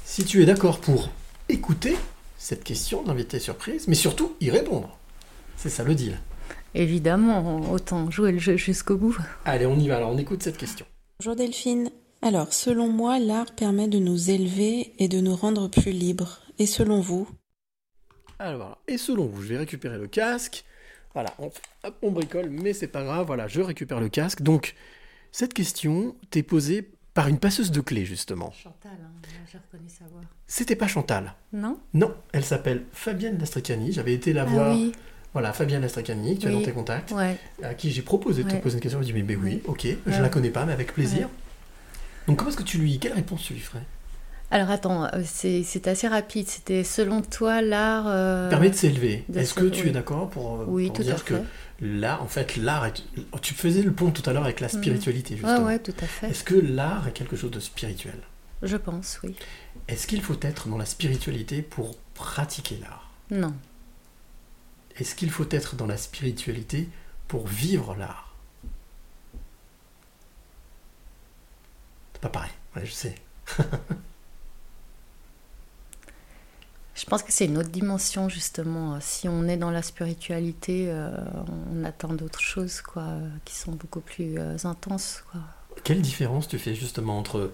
[0.09, 1.11] si tu es d'accord pour
[1.49, 1.95] écouter
[2.35, 4.97] cette question de l'invité surprise, mais surtout y répondre.
[5.55, 6.17] C'est ça le deal.
[6.73, 9.15] Évidemment, autant jouer le jeu jusqu'au bout.
[9.45, 10.87] Allez, on y va, alors on écoute cette question.
[11.19, 11.91] Bonjour Delphine.
[12.23, 16.39] Alors, selon moi, l'art permet de nous élever et de nous rendre plus libres.
[16.57, 17.29] Et selon vous?
[18.39, 20.65] Alors, et selon vous, je vais récupérer le casque.
[21.13, 21.51] Voilà, on,
[21.83, 23.27] hop, on bricole, mais c'est pas grave.
[23.27, 24.41] Voilà, je récupère le casque.
[24.41, 24.73] Donc,
[25.31, 28.51] cette question t'est posée par une passeuse de clés, justement.
[28.51, 28.91] Chantal,
[29.51, 30.21] j'ai reconnu sa voix.
[30.47, 31.33] C'était pas Chantal.
[31.53, 31.79] Non?
[31.93, 33.91] Non, elle s'appelle Fabienne Lastricani.
[33.91, 34.69] J'avais été la voir.
[34.71, 34.91] Ah oui,
[35.33, 37.37] Voilà, Fabienne Lastricani, tu as dans tes contacts, ouais.
[37.63, 38.99] à qui j'ai proposé de te poser une question.
[38.99, 39.61] Elle dit, mais, mais oui, Oui.
[39.65, 40.21] ok, je Ouais.
[40.21, 41.29] la connais pas, mais avec plaisir.
[42.27, 42.99] Donc, comment est-ce que tu lui.
[42.99, 43.83] Quelle réponse tu lui ferais?
[44.51, 46.47] Alors attends, euh, c'est assez rapide.
[46.47, 48.05] C'était selon toi l'art.
[48.07, 49.23] euh, Permet de s'élever.
[49.35, 49.89] Est-ce que tu oui.
[49.89, 51.35] es d'accord pour, euh, Oui, pour tout à dire que
[51.81, 53.03] là, en fait, l'art est.
[53.41, 54.73] Tu faisais le pont tout à l'heure avec la Mhm.
[54.73, 55.65] spiritualité, justement.
[55.65, 56.29] ouais, tout à fait.
[56.29, 58.19] Est-ce que l'art est quelque chose de spirituel?
[58.63, 59.35] Je pense, oui.
[59.87, 63.09] Est-ce qu'il faut être dans la spiritualité pour pratiquer l'art?
[63.31, 63.53] Non.
[64.97, 66.89] Est-ce qu'il faut être dans la spiritualité
[67.27, 68.33] pour vivre l'art?
[72.13, 73.15] C'est pas pareil, ouais, je sais.
[76.99, 78.99] Je pense que c'est une autre dimension, justement.
[78.99, 81.11] Si on est dans la spiritualité, euh,
[81.71, 83.05] on attend d'autres choses, quoi,
[83.45, 85.41] qui sont beaucoup plus euh, intenses, quoi.
[85.83, 87.53] Quelle différence tu fais justement entre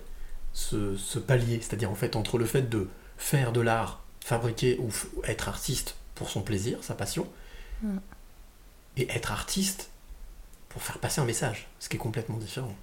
[0.54, 2.88] ce, ce palier, c'est-à-dire en fait entre le fait de
[3.18, 4.90] faire de l'art, fabriquer ou
[5.26, 7.28] être artiste pour son plaisir, sa passion,
[7.82, 7.98] Mm.
[8.98, 9.90] et être artiste
[10.70, 12.76] pour faire passer un message, ce qui est complètement différent.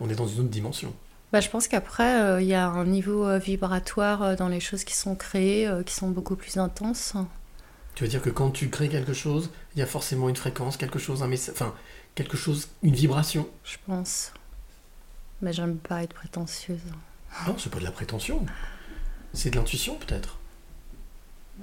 [0.00, 0.94] On est dans une autre dimension.
[1.32, 4.60] Bah, je pense qu'après, euh, il y a un niveau euh, vibratoire euh, dans les
[4.60, 7.14] choses qui sont créées, qui sont beaucoup plus intenses.
[7.94, 10.76] Tu veux dire que quand tu crées quelque chose, il y a forcément une fréquence,
[10.76, 11.74] quelque chose, un message, enfin
[12.14, 13.48] quelque chose, une vibration?
[13.64, 14.32] Je pense.
[15.40, 16.80] Mais j'aime pas être prétentieuse.
[17.46, 18.44] Non, c'est pas de la prétention.
[19.32, 20.38] C'est de l'intuition peut-être.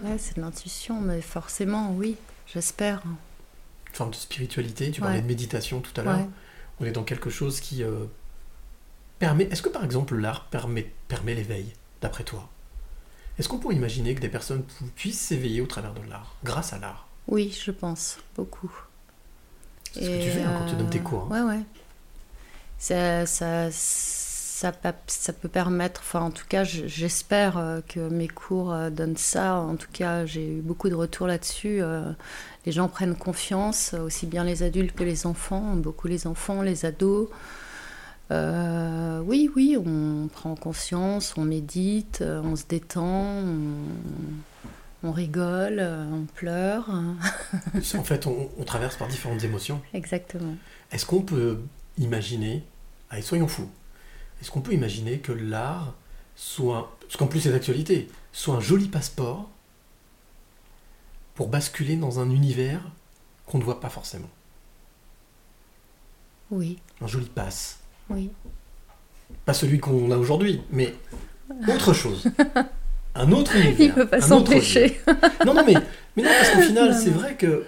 [0.03, 2.15] Ouais, c'est de l'intuition, mais forcément, oui,
[2.51, 3.01] j'espère.
[3.05, 4.91] Une forme de spiritualité.
[4.91, 5.07] Tu Ouais.
[5.07, 6.17] parlais de méditation tout à l'heure.
[6.17, 6.29] Ouais.
[6.79, 7.83] On est dans quelque chose qui
[9.19, 9.45] permet.
[9.45, 12.49] Est-ce que par exemple l'art permet, permet l'éveil, d'après toi?
[13.37, 16.73] Est-ce qu'on pourrait imaginer que des personnes pu- puissent s'éveiller au travers de l'art, grâce
[16.73, 17.07] à l'art?
[17.27, 18.71] Oui, je pense, beaucoup.
[19.93, 21.27] C'est ce que tu fais hein, quand tu donnes tes cours.
[21.31, 21.45] hein.
[21.47, 21.63] Ouais, ouais.
[22.77, 24.71] Ça, ça, ça,
[25.07, 29.17] ça peut permettre, enfin en tout cas je- j'espère euh, que mes cours euh, donnent
[29.17, 29.55] ça.
[29.57, 31.81] En tout cas j'ai eu beaucoup de retours là-dessus.
[31.81, 32.11] euh,
[32.65, 36.85] Les gens prennent confiance, aussi bien les adultes que les enfants, beaucoup les enfants, les
[36.85, 37.27] ados.
[38.31, 43.03] Euh, oui, oui, on prend conscience, on médite, euh, on se détend,
[43.43, 43.73] on,
[45.03, 46.89] on rigole, euh, on pleure.
[46.89, 49.81] En fait, on, on traverse par différentes émotions.
[49.93, 50.55] Exactement.
[50.91, 51.59] Est-ce qu'on peut
[51.97, 52.63] imaginer,
[53.09, 53.69] allez, soyons fous,
[54.41, 55.95] est-ce qu'on peut imaginer que l'art
[56.35, 59.49] soit, parce qu'en plus c'est d'actualité, soit un joli passeport
[61.35, 62.81] pour basculer dans un univers
[63.47, 64.29] qu'on ne voit pas forcément?
[66.51, 67.78] Oui, Un joli passe.
[68.09, 68.29] Oui.
[69.45, 70.93] Pas celui qu'on a aujourd'hui, mais
[71.67, 72.25] autre chose.
[73.15, 73.75] Un autre univers.
[73.79, 75.01] Il peut pas s'empêcher.
[75.45, 75.73] Non, non, mais,
[76.15, 77.65] mais non, parce qu'au final, c'est vrai que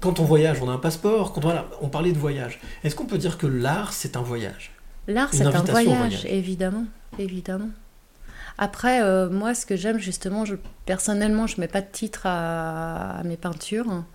[0.00, 1.32] quand on voyage, on a un passeport.
[1.32, 2.60] Quand on, voilà, on parlait de voyage.
[2.84, 4.72] Est-ce qu'on peut dire que l'art, c'est un voyage?
[5.08, 6.26] L'art, c'est un voyage, voyage.
[6.26, 6.84] évidemment,
[7.18, 7.70] évidemment.
[8.58, 13.18] Après, euh, moi, ce que j'aime, justement, je, personnellement, je mets pas de titre à,
[13.18, 14.06] à mes peintures, hein,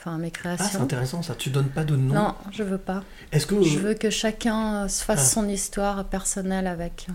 [0.00, 0.82] enfin mes Ah, c'est créations.
[0.82, 1.34] intéressant ça.
[1.34, 2.14] Tu donnes pas de nom.
[2.14, 3.04] non, je veux pas.
[3.32, 5.34] Est-ce que Je veux que chacun euh, se fasse Ah.
[5.40, 7.06] son histoire personnelle avec.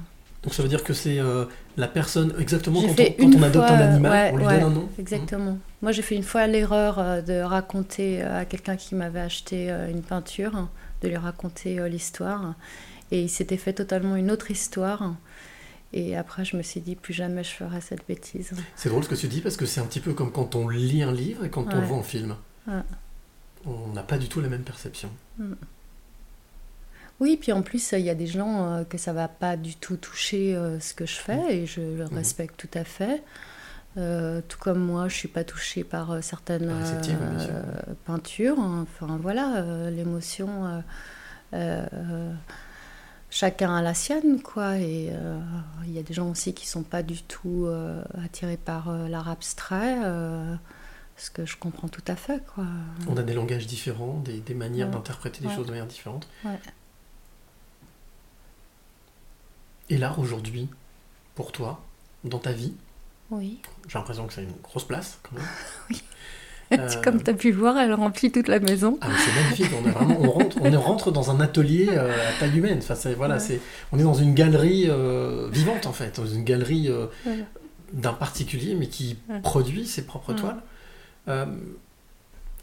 [0.43, 1.45] donc ça veut dire que c'est euh,
[1.77, 4.59] la personne exactement quand, on, quand on adopte fois, un animal, ouais, on lui ouais,
[4.59, 4.89] donne un nom.
[4.99, 5.57] Exactement.
[5.81, 10.01] Moi, j'ai fait une fois l'erreur euh, de raconter à quelqu'un qui m'avait acheté une
[10.03, 10.67] peinture,
[11.01, 12.53] de lui raconter l'histoire.
[13.11, 15.13] Et il s'était fait totalement une autre histoire.
[15.93, 18.51] Et après, je me suis dit, plus jamais je ferai cette bêtise.
[18.75, 20.67] C'est drôle ce que tu dis parce que c'est un petit peu comme quand on
[20.67, 21.85] lit un livre et quand on le Ouais.
[21.85, 22.35] voit en film.
[22.67, 22.81] Ouais.
[23.65, 25.09] On n'a pas du tout la même perception.
[27.19, 29.75] Oui, puis en plus, il y a des gens euh, que ça va pas du
[29.75, 32.13] tout toucher euh, ce que je fais et je le Mhm.
[32.17, 33.23] respecte tout à fait.
[33.97, 36.69] Euh, tout comme moi, je suis pas touchée par certaines
[38.05, 38.59] peintures.
[38.59, 40.83] Enfin voilà, l'émotion,
[43.29, 44.77] chacun a la sienne, quoi.
[44.79, 45.11] Et
[45.85, 47.69] il y a des gens aussi qui sont pas du tout
[48.21, 49.95] attirés par l'art abstrait,
[51.17, 52.65] ce que je comprends tout à fait, quoi.
[53.07, 54.93] On a des langages différents, des, des manières Ouais.
[54.93, 55.55] d'interpréter les Ouais.
[55.55, 56.27] choses de manière différente.
[56.43, 56.59] Ouais.
[59.89, 60.67] Et l'art aujourd'hui,
[61.35, 61.81] pour toi,
[62.23, 62.73] dans ta vie,
[63.31, 63.59] Oui.
[63.87, 65.45] j'ai l'impression que ça a une grosse place quand même.
[65.89, 66.01] Oui.
[66.71, 68.97] Euh, Comme tu as pu le voir, elle remplit toute la maison.
[68.99, 72.57] Ah, c'est magnifique, on, vraiment, on, rentre, on rentre dans un atelier euh, à taille
[72.57, 72.79] humaine.
[72.79, 73.39] Enfin, c'est- voilà, Ouais.
[73.39, 73.61] c'est,
[73.91, 77.43] on est dans une galerie euh, vivante en fait, dans une galerie euh, Voilà.
[77.93, 79.41] d'un particulier mais qui Ouais.
[79.41, 80.39] produit ses propres Ouais.
[80.39, 80.57] toiles.
[81.27, 81.45] Euh,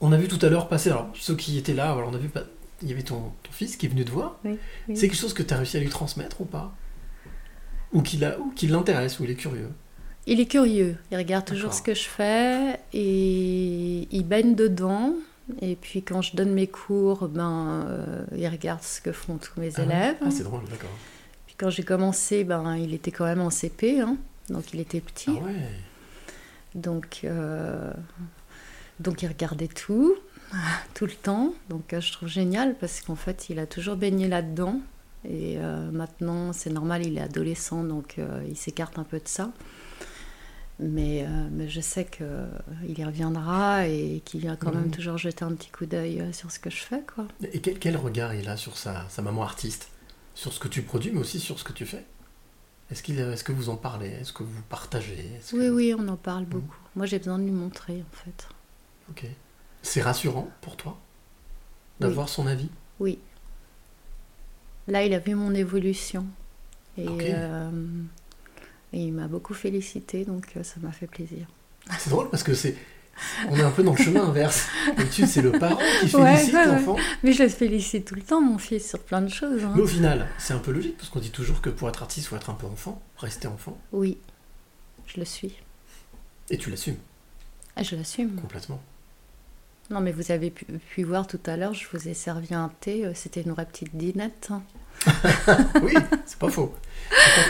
[0.01, 2.19] on a vu tout à l'heure passer, alors ceux qui étaient là, alors on a
[2.19, 2.45] vu, pas-
[2.83, 4.39] il y avait ton, ton fils qui est venu te voir.
[4.45, 4.59] Oui,
[4.89, 4.97] oui.
[4.97, 6.73] C'est quelque chose que tu as réussi à lui transmettre ou pas?
[7.93, 8.19] Ou qui,
[8.69, 9.69] l'intéresse, ou il est curieux?
[10.27, 15.15] Il est curieux, il regarde toujours ce que je fais et il baigne dedans.
[15.61, 19.61] Et puis quand je donne mes cours, ben, euh, il regarde ce que font tous
[19.61, 20.17] mes Ah élèves.
[20.25, 20.89] Ah, c'est drôle, d'accord.
[21.47, 24.17] Puis quand j'ai commencé, ben, il était quand même en CP, hein,
[24.49, 25.31] donc il était petit.
[25.37, 25.55] Ah ouais?
[26.77, 27.93] Donc, euh,
[29.01, 30.15] donc il regardait tout,
[30.95, 31.55] tout le temps.
[31.69, 34.81] Donc euh, je trouve génial parce qu'en fait il a toujours baigné là-dedans.
[35.25, 39.29] Et euh, maintenant c'est normal, il est adolescent, donc euh, il s'écarte un peu de
[39.29, 39.53] ça.
[40.81, 44.81] Mais, euh, mais je sais qu'il y reviendra et qu'il va quand Mhm.
[44.81, 47.03] même toujours jeter un petit coup d'œil sur ce que je fais.
[47.15, 47.29] Quoi.
[47.53, 49.89] Et quel, quel regard il a sur sa, sa maman artiste?
[50.35, 52.05] Sur ce que tu produis, mais aussi sur ce que tu fais?
[52.91, 54.09] Est-ce, qu'il, est-ce que vous en parlez?
[54.09, 55.31] Est-ce que vous partagez?
[55.53, 56.77] Oui, oui, on en parle beaucoup.
[56.97, 58.49] Moi j'ai besoin de lui montrer en fait.
[59.13, 59.25] Ok.
[59.83, 60.99] C'est rassurant pour toi
[62.01, 62.69] d'avoir son avis?
[63.01, 63.19] Oui.
[64.89, 66.27] Là, il a vu mon évolution.
[66.99, 67.71] Et, euh,
[68.93, 71.47] et il m'a beaucoup félicité, donc euh, ça m'a fait plaisir.
[71.99, 72.77] C'est drôle parce que c'est.
[73.49, 74.67] On est un peu dans le chemin inverse.
[74.97, 76.15] D'habitude, c'est le parent qui félicite
[76.55, 76.67] ouais, ouais.
[76.67, 76.97] l'enfant.
[77.23, 79.63] Mais je le félicite tout le temps, mon fils, sur plein de choses.
[79.65, 79.73] hein.
[79.77, 82.27] Mais au final, c'est un peu logique parce qu'on dit toujours que pour être artiste,
[82.27, 83.79] il faut être un peu enfant, rester enfant.
[83.93, 84.19] Oui,
[85.07, 85.55] je le suis.
[86.51, 86.97] Et tu l'assumes
[87.77, 88.35] Ah, je l'assume.
[88.41, 88.83] complètement.
[89.93, 92.71] Non, mais vous avez pu, pu voir tout à l'heure, je vous ai servi un
[92.81, 94.49] thé, euh, c'était une vraie petite dinette.
[94.51, 94.63] hein.
[95.83, 95.95] Oui,
[96.27, 96.73] c'est pas faux.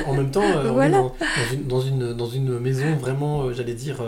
[0.07, 0.99] En même temps, euh, on Voilà.
[0.99, 4.03] est dans, dans une, dans, une, dans une maison vraiment, euh, j'allais dire,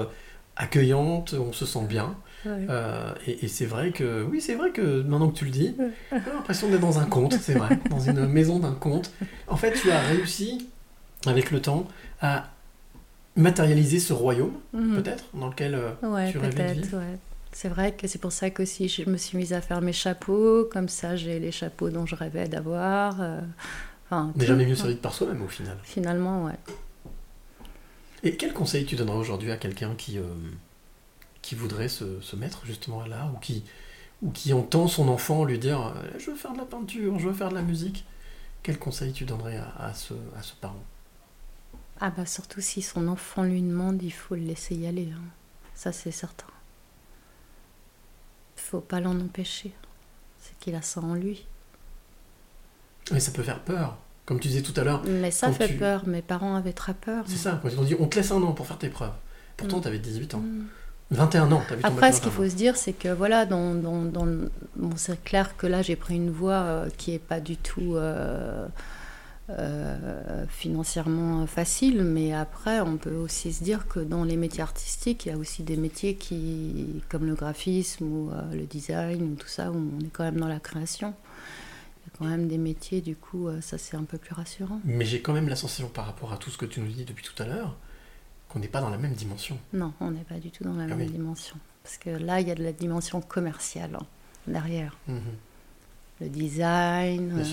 [0.56, 2.14] accueillante, on se sent bien.
[2.46, 2.66] Ouais.
[2.68, 5.74] Euh, et et c'est vrai que, oui, c'est vrai que maintenant que tu le dis,
[6.12, 9.12] j'ai l'impression d'être dans un conte, c'est vrai, dans une maison d'un conte.
[9.46, 10.68] En fait, tu as réussi,
[11.26, 11.86] avec le temps,
[12.20, 12.48] à
[13.36, 15.02] matérialiser ce royaume, Mhm.
[15.02, 16.98] peut-être, dans lequel Ouais, tu rêvais de peut-être, vivre.
[16.98, 17.18] ouais.
[17.54, 20.66] C'est vrai que c'est pour ça qu'aussi je me suis mise à faire mes chapeaux,
[20.70, 23.20] comme ça j'ai les chapeaux dont je rêvais d'avoir.
[23.22, 23.40] euh,
[24.06, 24.46] enfin, On n'est tout.
[24.46, 25.78] jamais mieux servi que par soi-même, au final.
[25.82, 26.58] Finalement, ouais.
[28.24, 30.24] Et quel conseil tu donnerais aujourd'hui à quelqu'un qui, euh,
[31.42, 33.64] qui voudrait se, se mettre justement à l'art ou qui,
[34.22, 37.28] ou qui entend son enfant lui dire euh, Je veux faire de la peinture, je
[37.28, 38.06] veux faire de la musique?
[38.62, 40.84] Quel conseil tu donnerais à, à ce, à ce parent?
[42.00, 45.10] Ah bah surtout si son enfant lui demande, il faut le laisser y aller.
[45.12, 45.22] hein.
[45.74, 46.46] Ça c'est certain.
[48.74, 49.70] Faut pas l'en empêcher.
[50.42, 51.46] C'est qu'il a ça en lui.
[53.12, 53.96] Mais ça peut faire peur.
[54.26, 56.08] Comme tu disais tout à l'heure, Mais ça fait tu- peur.
[56.08, 57.22] Mes parents avaient très peur.
[57.28, 59.12] c'est ça, quand ils t'ont dit On te laisse un an pour faire tes preuves.
[59.56, 59.82] Pourtant, Mm.
[59.82, 60.40] tu avais 18 ans.
[60.40, 60.64] Mm.
[61.12, 62.50] 21 ans, tu avais ton Après, ce qu'il 21 faut ans.
[62.50, 65.94] se dire, c'est que voilà, dans, dans, dans le- bon, c'est clair que là, j'ai
[65.94, 68.66] pris une voie euh, qui est pas du tout euh,
[69.50, 75.26] euh, financièrement facile, mais après, on peut aussi se dire que dans les métiers artistiques,
[75.26, 79.34] il y a aussi des métiers qui, comme le graphisme ou euh, le design ou
[79.34, 81.14] tout ça, où on est quand même dans la création.
[82.06, 84.32] Il y a quand même des métiers, du coup, euh, ça c'est un peu plus
[84.34, 84.80] rassurant.
[84.84, 87.04] Mais j'ai quand même la sensation par rapport à tout ce que tu nous dis
[87.04, 87.76] depuis tout à l'heure
[88.48, 89.58] qu'on n'est pas dans la même dimension.
[89.74, 91.06] Non, on n'est pas du tout dans la Ah même oui.
[91.10, 91.56] dimension.
[91.82, 94.06] Parce que là, il y a de la dimension commerciale hein,
[94.46, 94.96] derrière.
[95.06, 95.20] Mhm.
[96.22, 97.44] le design.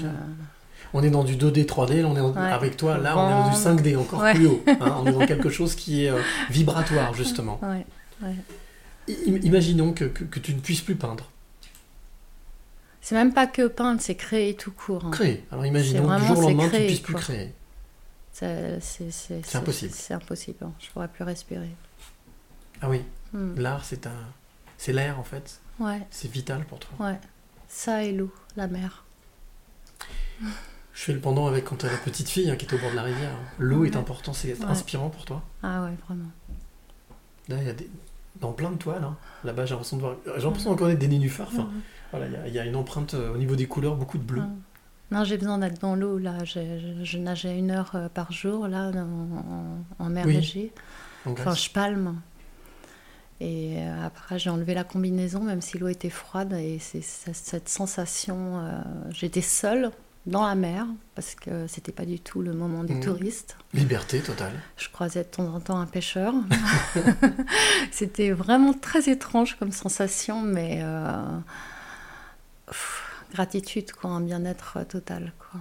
[0.94, 2.52] On est dans du 2D, 3D, là, on est en- Ouais.
[2.52, 4.34] avec toi, là on est dans du 5D, encore Ouais.
[4.34, 4.64] plus haut.
[4.68, 4.96] hein.
[5.04, 7.60] on est dans quelque chose qui est euh, vibratoire, justement.
[7.64, 7.86] Ouais,
[8.24, 8.36] ouais.
[9.08, 11.30] I- imaginons que, que- que tu ne puisses plus peindre.
[13.02, 15.06] C'est même pas que peindre, c'est créer tout court.
[15.06, 15.12] hein.
[15.12, 15.44] Créer.
[15.52, 17.22] Alors imaginons que du jour au lendemain, tu créer, puisses plus quoi.
[17.22, 17.54] créer.
[18.34, 18.80] C'est
[19.56, 19.94] impossible.
[19.94, 20.58] C'est impossible.
[20.64, 20.72] hein.
[20.80, 21.70] Je pourrais plus respirer.
[22.82, 23.02] Ah oui,
[23.34, 23.56] Hmm.
[23.58, 24.12] l'art, c'est un...
[24.78, 25.60] c'est l'air, en fait.
[25.80, 27.08] Ouais, C'est vital pour toi.
[27.08, 27.20] ouais.
[27.68, 29.04] Ça et l'eau, la mer.
[30.94, 32.92] Je fais le pendant avec quand tu la petite fille hein, qui est au bord
[32.92, 33.32] de la rivière.
[33.60, 33.98] L'eau est Ouais.
[33.98, 34.66] important, c'est Ouais.
[34.66, 35.42] inspirant pour toi.
[35.64, 36.30] Ah ouais, vraiment.
[37.48, 37.90] Là, il y a des...
[38.40, 39.16] dans plein de toiles, hein.
[39.44, 40.16] là-bas j'ai l'impression de voir...
[40.38, 41.48] J'ai l'impression de reconnaître des nénuphars.
[41.52, 41.70] Enfin,
[42.12, 44.18] voilà, il y a- il y, a une empreinte euh, au niveau des couleurs, beaucoup
[44.18, 44.42] de bleu.
[45.12, 46.44] Non, j'ai besoin d'être dans l'eau, là.
[46.44, 46.60] Je,
[47.04, 50.38] je- une heure euh, par jour, là, en, en mer Oui.
[50.38, 50.72] Égée.
[51.26, 52.22] En Enfin, je palme.
[53.40, 56.54] Et euh, après, j'ai enlevé la combinaison, même si l'eau était froide.
[56.54, 58.60] Et c'est c'est cette sensation.
[58.60, 58.82] euh,
[59.12, 59.92] J'étais seule
[60.28, 63.02] dans la mer, parce que c'était pas du tout le moment des Mhm.
[63.04, 63.58] touristes.
[63.74, 64.54] Liberté totale.
[64.78, 66.34] Je croisais de temps en temps un pêcheur.
[67.92, 71.38] c'était vraiment très étrange comme sensation, mais euh,
[72.68, 73.04] pff,
[73.34, 75.34] gratitude, quoi, un bien-être total.
[75.40, 75.60] Quoi.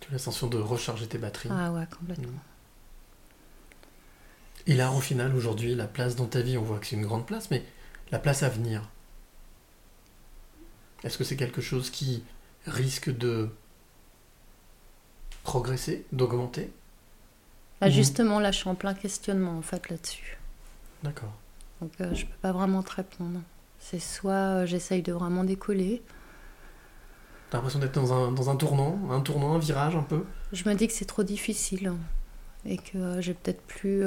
[0.00, 1.50] Tu as la sensation de recharger tes batteries.
[1.52, 2.32] Ah ouais, complètement.
[4.66, 7.06] Et là, au final, aujourd'hui, la place dans ta vie, on voit que c'est une
[7.06, 7.64] grande place, mais
[8.10, 8.82] la place à venir,
[11.04, 12.24] est-ce que c'est quelque chose qui
[12.66, 13.48] risque de
[15.46, 16.70] progresser, d'augmenter
[17.80, 17.92] Bah, Mhm.
[17.92, 20.38] Justement, là, je suis en plein questionnement, en fait, là-dessus.
[21.02, 21.32] D'accord.
[21.80, 23.40] Donc, euh, je peux pas vraiment te répondre.
[23.78, 26.02] C'est soit euh, j'essaye de vraiment décoller.
[27.50, 30.24] T'as l'impression d'être dans un, dans un tournant, un tournant, un virage un peu?
[30.52, 31.92] Je me dis que c'est trop difficile
[32.64, 34.02] et que euh, j'ai peut-être plus.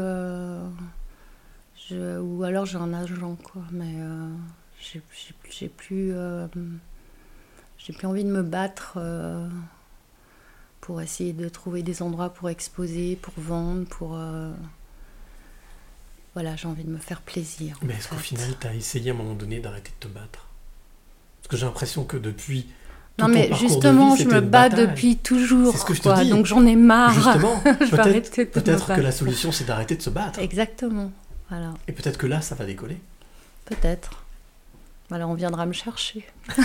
[1.89, 3.61] je- ou alors j'ai un agent, quoi.
[3.71, 3.95] Mais
[4.81, 5.01] j'ai
[5.69, 6.13] plus.
[7.77, 8.97] j'ai plus envie de me battre
[10.82, 14.15] pour essayer de trouver des endroits pour exposer, pour vendre, pour.
[14.15, 14.51] euh,
[16.34, 17.77] voilà, j'ai envie de me faire plaisir.
[17.82, 20.47] Mais est-ce qu'au final, t'as essayé à un moment donné d'arrêter de te battre?
[21.41, 22.67] Parce que j'ai l'impression que depuis.
[23.17, 24.88] tout Non mais justement, vie, je me bats bataille.
[24.88, 25.71] depuis toujours.
[25.73, 26.23] C'est ce que je te quoi.
[26.23, 26.30] dis.
[26.30, 27.13] Donc j'en ai marre.
[27.13, 30.39] Justement, peut-être que la solution, c'est d'arrêter de se battre.
[30.39, 31.11] Exactement.
[31.49, 31.73] Voilà.
[31.88, 32.97] Et peut-être que là, ça va décoller.
[33.65, 34.23] Peut-être.
[35.09, 36.23] Voilà, on viendra me chercher.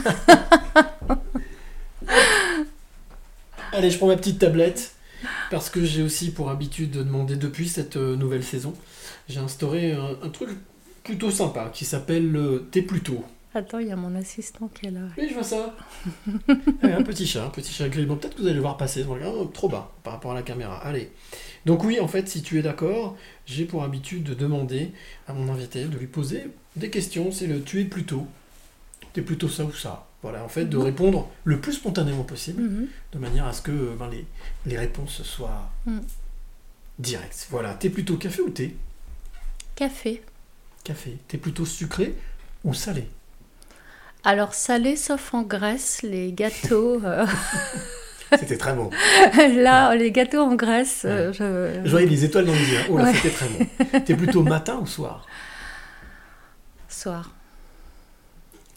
[3.75, 4.95] Allez, je prends ma petite tablette
[5.51, 8.72] parce que j'ai aussi pour habitude de demander depuis cette euh, nouvelle saison,
[9.29, 10.51] j'ai instauré un, un truc
[11.03, 13.25] plutôt sympa qui s'appelle le T'es plutôt.
[13.53, 15.01] Attends, il y a mon assistant qui est là.
[15.18, 15.75] Oui, je vois ça.
[16.83, 18.07] Allez, un petit chat, un petit chat gris.
[18.07, 19.05] Bon, peut-être que vous allez le voir passer.
[19.09, 20.79] Oh, trop bas par rapport à la caméra.
[20.79, 21.11] Allez.
[21.66, 24.93] Donc oui, en fait, si tu es d'accord, j'ai pour habitude de demander
[25.27, 26.45] à mon invité de lui poser
[26.77, 27.33] des questions.
[27.33, 28.29] C'est le tu es plutôt.
[29.14, 30.07] T'es plutôt ça ou ça?
[30.25, 32.89] Voilà, en fait, de répondre le plus spontanément possible, Mhm.
[33.12, 34.25] de manière à ce que euh, ben, les,
[34.64, 36.01] les réponses soient Mhm.
[36.99, 37.47] directes.
[37.51, 38.75] Voilà, t'es plutôt café ou thé?
[39.77, 40.22] Café.
[40.83, 41.18] Café.
[41.29, 42.14] T'es plutôt sucré
[42.64, 43.07] ou salé?
[44.25, 47.05] Alors salé sauf en Grèce, les gâteaux.
[47.05, 47.27] euh,
[48.39, 48.89] C'était très bon.
[49.37, 51.83] là, les gâteaux en Grèce, euh, je...
[51.85, 52.79] Je voyais les étoiles dans les yeux.
[52.89, 53.14] Oh là, Ouais.
[53.14, 54.01] c'était très bon.
[54.01, 55.27] T'es plutôt matin ou soir?
[56.89, 57.31] Soir.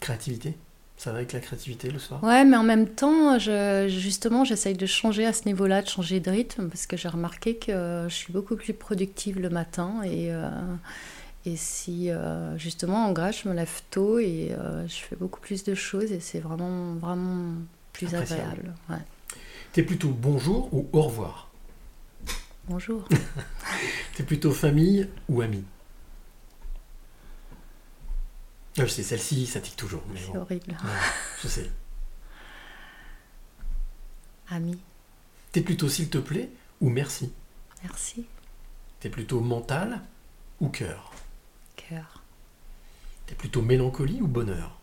[0.00, 0.54] Créativité?
[0.98, 4.74] Ça va avec la créativité le soir Ouais, mais en même temps, je, justement, j'essaye
[4.74, 8.08] de changer à ce niveau-là, de changer de rythme, parce que j'ai remarqué que euh,
[8.08, 10.02] je suis beaucoup plus productive le matin.
[10.04, 10.50] Et, euh,
[11.46, 15.40] et si, euh, justement, en Grèce, je me lève tôt et euh, je fais beaucoup
[15.40, 17.54] plus de choses et c'est vraiment, vraiment
[17.92, 18.74] plus agréable.
[18.90, 18.96] Ouais.
[19.72, 21.48] T'es plutôt bonjour ou au revoir?
[22.68, 23.08] Bonjour.
[24.14, 25.62] T'es plutôt famille ou ami
[28.67, 30.02] Ah, Je sais, celle-ci, ça tique toujours.
[30.12, 30.40] Mais c'est bon.
[30.42, 30.70] horrible.
[30.70, 31.08] Ouais,
[31.42, 31.70] je sais.
[34.50, 34.80] Ami,
[35.52, 36.48] T'es plutôt s'il te plaît
[36.80, 37.32] ou merci?
[37.82, 38.26] Merci.
[39.00, 40.00] T'es plutôt mental
[40.60, 41.12] ou cœur?
[41.76, 42.22] Cœur.
[43.26, 44.78] T'es plutôt mélancolie ou bonheur?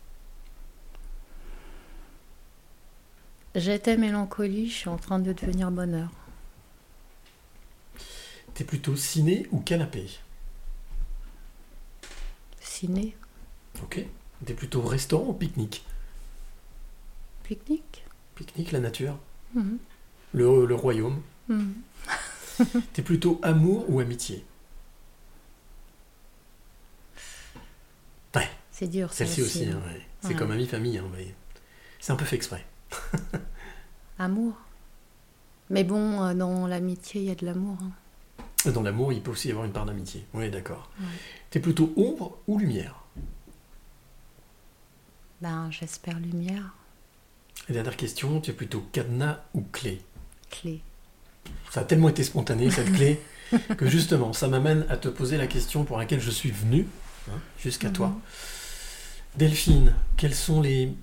[3.54, 6.10] J'étais mélancolie, je suis en train de devenir bonheur.
[8.54, 10.06] T'es plutôt ciné ou canapé?
[12.60, 13.16] Ciné,
[13.82, 14.04] Ok.
[14.44, 15.84] T'es plutôt restaurant ou pique-nique?
[17.44, 18.04] Pique-nique.
[18.34, 19.16] Pique-nique, la nature
[19.54, 19.78] Mhm.
[20.32, 21.74] le, le royaume Mhm.
[22.92, 24.44] T'es plutôt amour ou amitié?
[28.34, 29.64] Ouais, C'est dur, ça celle-ci aussi.
[29.66, 29.80] hein.
[29.84, 30.00] hein, ouais.
[30.20, 30.98] C'est comme ami-famille.
[30.98, 31.34] Hein, mais
[32.00, 32.64] C'est un peu fait exprès.
[34.18, 34.54] Amour.
[35.70, 37.78] Mais bon, euh, dans l'amitié, il y a de l'amour.
[37.82, 38.70] hein.
[38.72, 40.26] Dans l'amour, il peut aussi y avoir une part d'amitié.
[40.34, 40.90] Oui, d'accord.
[41.50, 42.96] T'es plutôt ombre ou lumière?
[45.40, 46.74] Ben, j'espère lumière.
[47.68, 50.00] Et dernière question, tu es plutôt cadenas ou clé?
[50.50, 50.80] Clé.
[51.70, 53.20] Ça a tellement été spontané cette clé
[53.76, 56.86] que justement, ça m'amène à te poser la question pour laquelle je suis venu
[57.28, 58.08] hein, jusqu'à toi.
[58.08, 58.20] Mhm.
[59.36, 60.94] Delphine, quelles sont les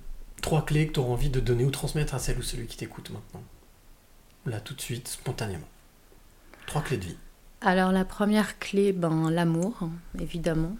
[0.42, 2.76] trois clés que tu auras envie de donner ou transmettre à celle ou celui qui
[2.76, 3.44] t'écoute maintenant?
[4.46, 5.68] Là, tout de suite, spontanément.
[6.66, 7.16] Trois clés de vie.
[7.60, 9.88] Alors la première clé, ben, l'amour,
[10.20, 10.76] évidemment.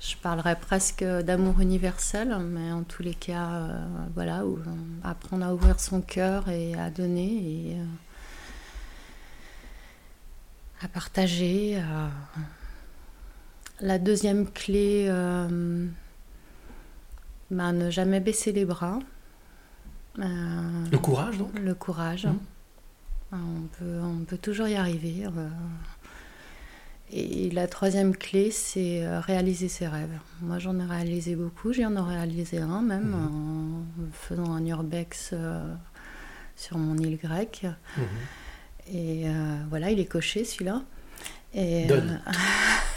[0.00, 4.62] Je parlerais presque d'amour universel, mais en tous les cas, euh, voilà, où, euh,
[5.02, 7.84] apprendre à ouvrir son cœur et à donner et euh,
[10.82, 11.82] à partager.
[13.80, 15.06] La deuxième clé,
[17.50, 18.98] ben, ne jamais baisser les bras.
[20.18, 21.58] Le courage, donc?
[21.58, 22.26] Le courage.
[22.26, 22.38] Mhm.
[23.32, 25.26] On, peut, on peut toujours y arriver.
[27.12, 30.18] Et la troisième clé, c'est euh, réaliser ses rêves.
[30.40, 31.72] Moi, j'en ai réalisé beaucoup.
[31.72, 35.72] J'en ai réalisé un même en faisant un urbex euh,
[36.56, 37.64] sur mon île grecque.
[37.96, 38.04] Mhm.
[38.88, 40.82] Et euh, voilà, il est coché celui-là.
[41.54, 42.20] Et Donne.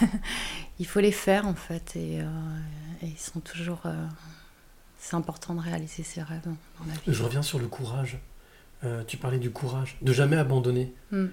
[0.02, 0.06] euh,
[0.80, 1.96] il faut les faire en fait.
[1.96, 3.84] Et, et ils sont toujours.
[4.98, 7.14] c'est important de réaliser ses rêves dans la vie.
[7.14, 8.18] Je reviens sur le courage.
[9.08, 10.94] Tu parlais du courage, de jamais abandonner.
[11.12, 11.26] Mm.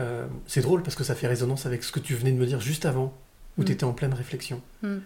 [0.00, 2.46] Euh, c'est drôle parce que ça fait résonance avec ce que tu venais de me
[2.46, 3.12] dire juste avant,
[3.56, 3.64] où Mm.
[3.64, 4.60] tu étais en pleine réflexion.
[4.82, 4.96] Mm.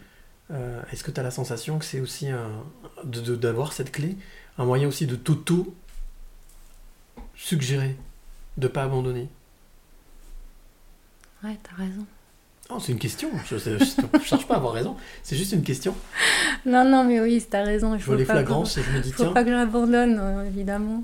[0.53, 2.29] Euh, Est-ce que tu as la sensation que c'est aussi
[3.05, 4.17] d'avoir cette clé,
[4.59, 7.97] un moyen aussi de t'auto-suggérer,
[8.59, 9.29] de pas abandonner?
[11.43, 12.05] Ouais, t'as raison.
[12.71, 13.79] Oh, c'est une question, je ne
[14.23, 15.95] cherche pas à avoir raison, c'est juste une question.
[16.65, 17.95] Non, non, mais oui, t'as raison.
[17.95, 20.45] Il Je vois les flagrances et je me dis, faut tiens, pas que j'abandonne, euh,
[20.47, 21.03] évidemment.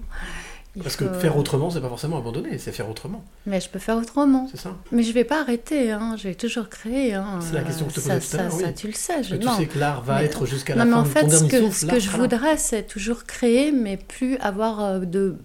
[0.78, 3.78] Il parce que faire autrement, c'est pas forcément abandonner, c'est faire autrement, Mais je peux
[3.78, 4.48] faire autrement.
[4.50, 6.14] c'est ça Mais je vais pas arrêter, hein.
[6.16, 7.14] je vais toujours créer.
[7.14, 7.40] Hein.
[7.42, 9.22] C'est la question que je te ça, posais tout à l'heure, ça, tu le sais.
[9.22, 9.34] Je...
[9.34, 9.56] Mais Tu non.
[9.56, 11.36] sais que l'art va Mais- être jusqu'à non, la mais fin en de ton fait,
[11.36, 14.98] ce que, souffle, ce l'art que je voudrais, c'est toujours créer, mais plus avoir euh,
[15.00, 15.36] de.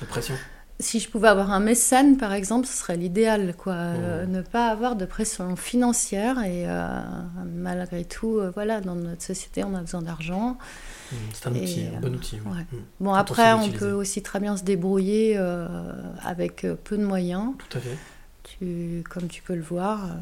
[0.00, 0.34] La pression.
[0.82, 3.74] Si je pouvais avoir un mécène, par exemple, ce serait l'idéal, quoi.
[3.74, 7.00] Euh, ne pas avoir de pression financière et euh,
[7.54, 10.56] malgré tout, euh, voilà, dans notre société, on a besoin d'argent.
[11.12, 12.40] Mm, C'est un Et, outil, un euh, bon outil.
[12.44, 12.52] oui.
[12.52, 12.62] ouais.
[12.62, 15.66] Mm, Bon, Quand après, on peut aussi très bien se débrouiller euh,
[16.22, 17.52] avec euh, peu de moyens.
[17.58, 17.96] Tout à fait.
[18.44, 20.14] Tu, comme tu peux le voir, euh,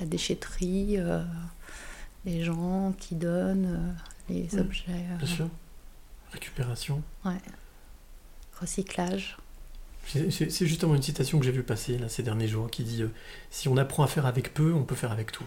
[0.00, 1.22] la déchetterie, euh,
[2.24, 3.94] les gens qui donnent,
[4.28, 5.48] les objets, Bien sûr.
[6.32, 7.02] Récupération.
[8.60, 9.36] recyclage.
[10.06, 13.04] C'est justement une citation que j'ai vue passer là, ces derniers jours qui dit
[13.50, 15.44] Si on apprend à faire avec peu, on peut faire avec tout.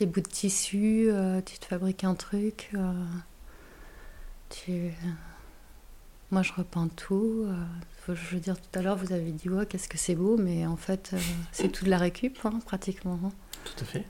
[0.00, 2.92] Des bouts de tissu, euh, tu te fabriques un truc, euh,
[4.48, 4.92] tu...
[6.30, 7.44] Moi, je repeins tout.
[7.46, 10.38] euh, je veux dire, tout à l'heure, vous avez dit, ouais, qu'est-ce que c'est beau,
[10.38, 11.14] mais en fait,
[11.52, 13.20] c'est tout de la récup, hein, pratiquement.
[13.22, 13.30] hein.
[13.64, 14.04] Tout à fait.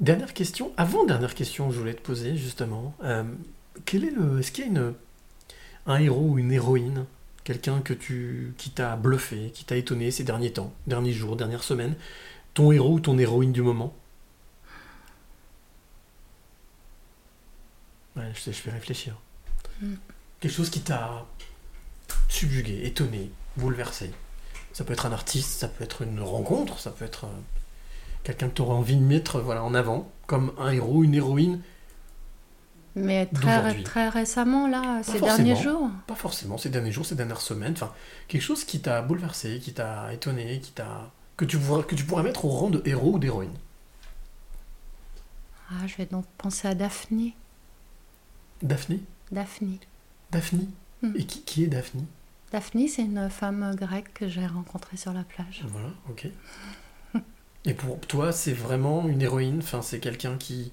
[0.00, 2.94] Dernière question, avant dernière question que je voulais te poser justement,
[3.84, 4.94] quel est le, est-ce qu'il y a une,
[5.86, 7.04] un héros ou une héroïne,
[7.44, 11.94] quelqu'un qui t'a bluffé, qui t'a étonné ces derniers temps, derniers jours, dernières semaines,
[12.60, 13.94] ton héros ou ton héroïne du moment?
[18.16, 19.16] Ouais, je vais réfléchir.
[19.80, 19.94] Mm.
[20.40, 21.24] Quelque chose qui t'a
[22.28, 24.10] subjugué, étonné, bouleversé.
[24.74, 27.40] Ça peut être un artiste, ça peut être une rencontre, ça peut être euh,
[28.24, 31.62] quelqu'un que tu aurais envie de mettre voilà, en avant, comme un héros, une héroïne.
[32.94, 35.88] Mais très, très récemment, là, ces derniers jours.
[36.06, 37.94] Pas forcément ces derniers jours, ces dernières semaines, enfin,
[38.28, 42.04] quelque chose qui t'a bouleversé, qui t'a étonné, qui t'a que tu, pourrais, que tu
[42.04, 43.54] pourrais mettre au rang de héros ou d'héroïne.
[45.70, 47.34] Ah, je vais donc penser à Daphné.
[48.60, 49.00] Daphné?
[49.32, 49.80] Daphné.
[50.30, 50.68] Daphné?
[51.00, 51.12] Mm.
[51.16, 52.02] Et qui, qui est Daphné?
[52.52, 55.64] Daphné, c'est une femme grecque que j'ai rencontrée sur la plage.
[55.68, 56.28] Voilà, ok.
[57.64, 60.72] Et pour toi, c'est vraiment une héroïne, enfin, c'est quelqu'un qui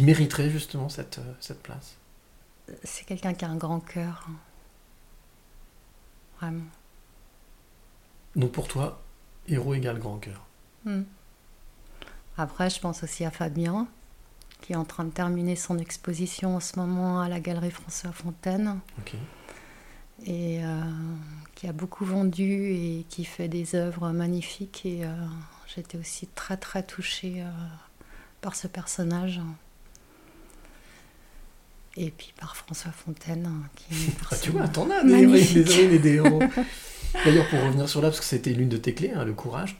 [0.00, 1.96] mériterait justement cette, euh, cette place?
[2.82, 4.26] C'est quelqu'un qui a un grand cœur.
[4.26, 4.36] hein.
[6.40, 6.64] Vraiment.
[8.36, 9.02] Donc pour toi,
[9.50, 10.46] héros égale grand cœur.
[10.84, 11.02] Hmm.
[12.36, 13.86] Après, je pense aussi à Fabien,
[14.62, 18.12] qui est en train de terminer son exposition en ce moment à la Galerie François
[18.12, 18.78] Fontaine,
[20.26, 20.80] et euh,
[21.54, 24.86] qui a beaucoup vendu et qui fait des œuvres magnifiques.
[24.86, 25.12] Et euh,
[25.74, 27.50] j'étais aussi très très touchée euh,
[28.40, 29.40] par ce personnage.
[31.96, 36.40] Et puis par François Fontaine, hein, qui Ah, tu vois, t'en as des des héros.
[37.24, 39.76] D'ailleurs, pour revenir sur là, parce que c'était l'une de tes clés, hein, le courage.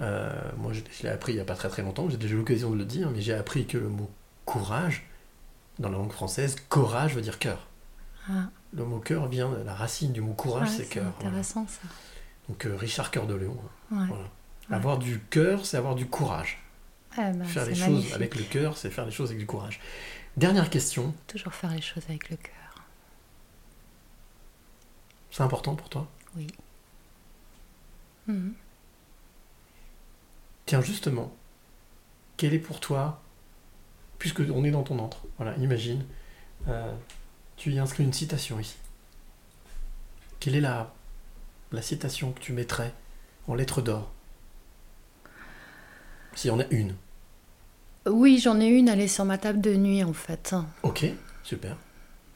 [0.00, 2.34] euh, moi, je, je l'ai appris il n'y a pas très très longtemps, j'ai déjà
[2.34, 4.10] eu l'occasion de le dire, mais j'ai appris que le mot
[4.44, 5.04] courage,
[5.78, 7.66] dans la langue française, courage veut dire cœur.
[8.28, 11.12] Ah, Le mot cœur vient de la racine du mot courage, ouais, c'est c'est cœur.
[11.16, 11.28] voilà.
[11.30, 11.80] intéressant ça.
[12.48, 13.56] Donc euh, Richard Cœur de Lion.
[13.92, 14.06] hein, Ouais.
[14.08, 14.24] voilà.
[14.70, 14.76] Ouais.
[14.76, 16.58] Avoir du cœur, c'est avoir du courage.
[17.16, 19.46] Ah ben, faire c'est les choses avec le cœur, c'est faire les choses avec du
[19.46, 19.80] courage.
[20.36, 22.52] Dernière question, Toujours faire les choses avec le cœur.
[25.30, 26.06] c'est important pour toi?
[26.36, 26.46] Oui.
[28.26, 28.54] Mhm.
[30.66, 31.32] Tiens, justement,
[32.36, 33.20] quel est pour toi,
[34.18, 36.04] puisque on est dans ton antre, voilà, imagine,
[36.68, 36.92] euh,
[37.56, 38.76] tu y inscris une citation ici.
[40.40, 40.92] Quelle est la,
[41.72, 42.92] la citation que tu mettrais
[43.48, 44.10] en lettres d'or?
[46.34, 46.94] S'il y en a une.
[48.06, 50.54] Oui, j'en ai une, elle est sur ma table de nuit en fait.
[50.82, 51.04] Ok,
[51.42, 51.76] super.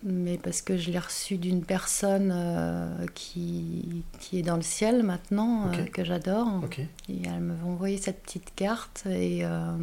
[0.02, 5.02] Mais parce que je l'ai reçue d'une personne euh, qui, qui est dans le ciel
[5.02, 6.62] maintenant, euh, que j'adore.
[7.08, 9.04] Et elle m'avait envoyé cette petite carte.
[9.06, 9.76] Et euh,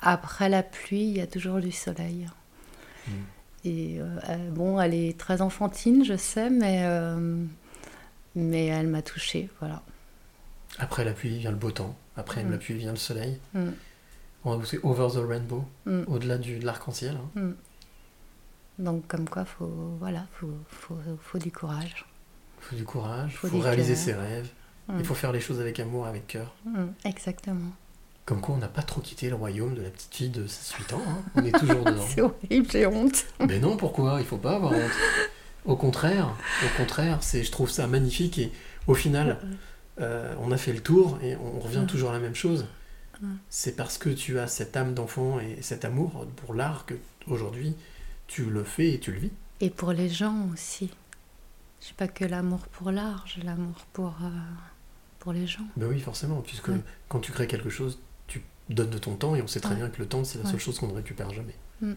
[0.00, 2.28] après la pluie, il y a toujours du soleil.
[3.06, 3.10] Hmm.
[3.64, 4.00] Et
[4.50, 6.84] bon, elle est très enfantine, je sais, mais,
[8.34, 9.48] mais elle m'a touchée.
[9.60, 9.82] Voilà.
[10.78, 11.94] Après la pluie vient le beau temps.
[12.16, 13.38] Après la pluie vient le soleil.
[13.54, 13.68] Mm.
[14.44, 15.64] On va c'est Over the Rainbow,
[16.08, 17.16] au-delà de l'arc-en-ciel.
[17.36, 17.52] hein.
[18.82, 18.84] Mm.
[18.84, 22.04] Donc, comme quoi, faut, voilà, faut, faut, faut du courage.
[22.60, 24.48] Il faut du courage, il Faut faut, réaliser ses rêves.
[24.88, 24.94] Mm.
[24.98, 26.54] Il faut faire les choses avec amour, avec cœur.
[26.64, 27.70] Mm, Exactement.
[28.24, 30.94] Comme quoi, on n'a pas trop quitté le royaume de la petite fille de 6-8
[30.94, 31.02] ans.
[31.08, 31.22] hein.
[31.34, 32.04] On est toujours dedans.
[32.08, 33.24] C'est horrible, j'ai honte.
[33.48, 34.18] Mais non, pourquoi?
[34.20, 34.90] Il faut pas avoir honte.
[35.64, 36.28] Au contraire,
[36.64, 38.52] au contraire, c'est, je trouve ça magnifique et
[38.88, 39.38] au final,
[40.00, 41.86] euh, on a fait le tour et on revient Mm.
[41.86, 42.66] toujours à la même chose.
[43.20, 43.34] Mm.
[43.48, 46.94] C'est parce que tu as cette âme d'enfant et cet amour pour l'art que
[47.28, 47.74] aujourd'hui
[48.32, 49.30] tu le fais et tu le vis.
[49.60, 50.90] Et pour les gens aussi.
[51.80, 54.28] J'ai pas que l'amour pour l'art, j'ai l'amour pour, euh,
[55.18, 55.66] pour les gens.
[55.76, 56.80] Ben oui, forcément, puisque Ouais.
[57.08, 59.80] quand tu crées quelque chose, tu donnes de ton temps et on sait très Ouais.
[59.80, 60.60] bien que le temps, c'est la seule Ouais.
[60.60, 61.54] chose qu'on ne récupère jamais.
[61.82, 61.92] Mm.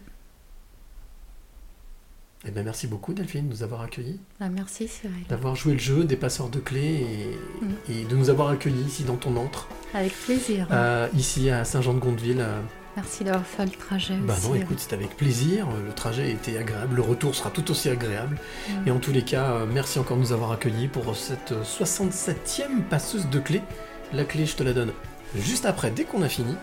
[2.48, 5.24] Eh ben merci beaucoup Delphine de nous avoir accueillis, Bah, merci Cyril.
[5.28, 7.74] d'avoir joué le jeu des passeurs de clés et, Mm.
[7.92, 10.68] et de nous avoir accueillis ici dans ton antre, Avec plaisir.
[10.70, 12.40] euh, ici à Saint-Jean-de-Gondeville.
[12.40, 12.60] euh,
[12.96, 14.48] Merci d'avoir fait le trajet Bah aussi.
[14.48, 15.66] non, écoute, c'était avec plaisir.
[15.86, 16.96] Le trajet était agréable.
[16.96, 18.38] Le retour sera tout aussi agréable.
[18.86, 21.62] Et en tous les cas, euh, merci encore de nous avoir accueillis pour cette euh,
[21.62, 23.62] 67e passeuse de clés.
[24.14, 24.92] La clé, je te la donne
[25.34, 26.54] juste après, dès qu'on a fini.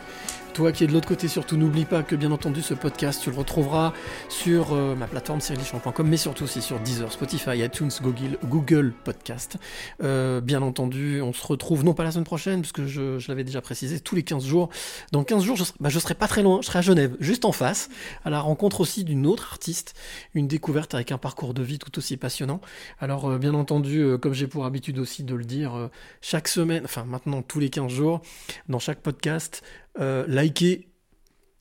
[0.53, 3.31] Toi qui es de l'autre côté, surtout n'oublie pas que bien entendu ce podcast, tu
[3.31, 3.91] le retrouveras
[4.29, 9.57] sur euh, ma plateforme cyrilichamp.com, mais surtout aussi sur Deezer, Spotify, iTunes, Google, Google Podcast.
[10.03, 13.61] Euh, bien entendu, on se retrouve non pas la semaine prochaine, puisque je, l'avais déjà
[13.61, 14.69] précisé, tous les 15 jours.
[15.11, 17.45] Dans 15 jours, je serai, bah, serai pas très loin, je serai à Genève, juste
[17.45, 17.89] en face,
[18.23, 19.95] à la rencontre aussi d'une autre artiste,
[20.35, 22.61] une découverte avec un parcours de vie tout aussi passionnant.
[22.99, 25.89] Alors, euh, bien entendu, comme j'ai pour habitude aussi de le dire,
[26.21, 28.21] chaque semaine, enfin maintenant tous les 15 jours,
[28.69, 29.63] dans chaque podcast,
[29.99, 30.89] euh, liker,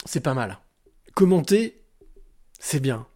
[0.05, 0.59] c'est pas mal.
[1.15, 1.83] Commenter,
[2.59, 3.07] c'est bien.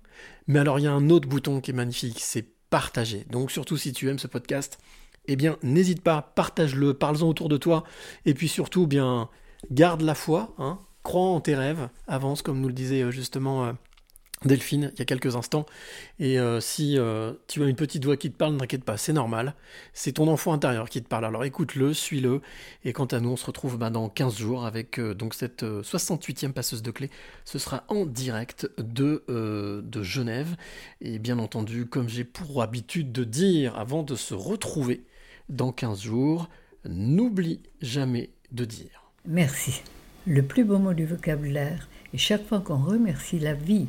[0.46, 3.24] Mais alors, il y a un autre bouton qui est magnifique, c'est partager.
[3.30, 4.78] Donc, surtout si tu aimes ce podcast,
[5.26, 7.84] eh bien, n'hésite pas, partage-le, parle-en autour de toi.
[8.24, 9.28] Et puis surtout, eh bien,
[9.70, 13.64] garde la foi, hein, crois en tes rêves, avance, comme nous le disait euh, justement
[13.64, 13.72] euh,
[14.44, 15.64] Delphine il y a quelques instants.
[16.18, 18.96] Et euh, si euh, tu as une petite voix qui te parle, ne t'inquiète pas,
[18.96, 19.54] c'est normal.
[19.94, 21.24] C'est ton enfant intérieur qui te parle.
[21.24, 22.42] Alors écoute-le, suis-le.
[22.84, 25.62] Et quant à nous, on se retrouve bah, dans 15 jours avec euh, donc cette
[25.62, 27.10] euh, 68e passeuse de clés.
[27.44, 30.56] Ce sera en direct de, de Genève.
[31.00, 35.04] Et bien entendu, comme j'ai pour habitude de dire avant de se retrouver
[35.48, 36.48] dans 15 jours,
[36.84, 39.10] n'oublie jamais de dire.
[39.24, 39.82] Merci.
[40.26, 41.88] Le plus beau mot du vocabulaire.
[42.12, 43.88] Et chaque fois qu'on remercie la vie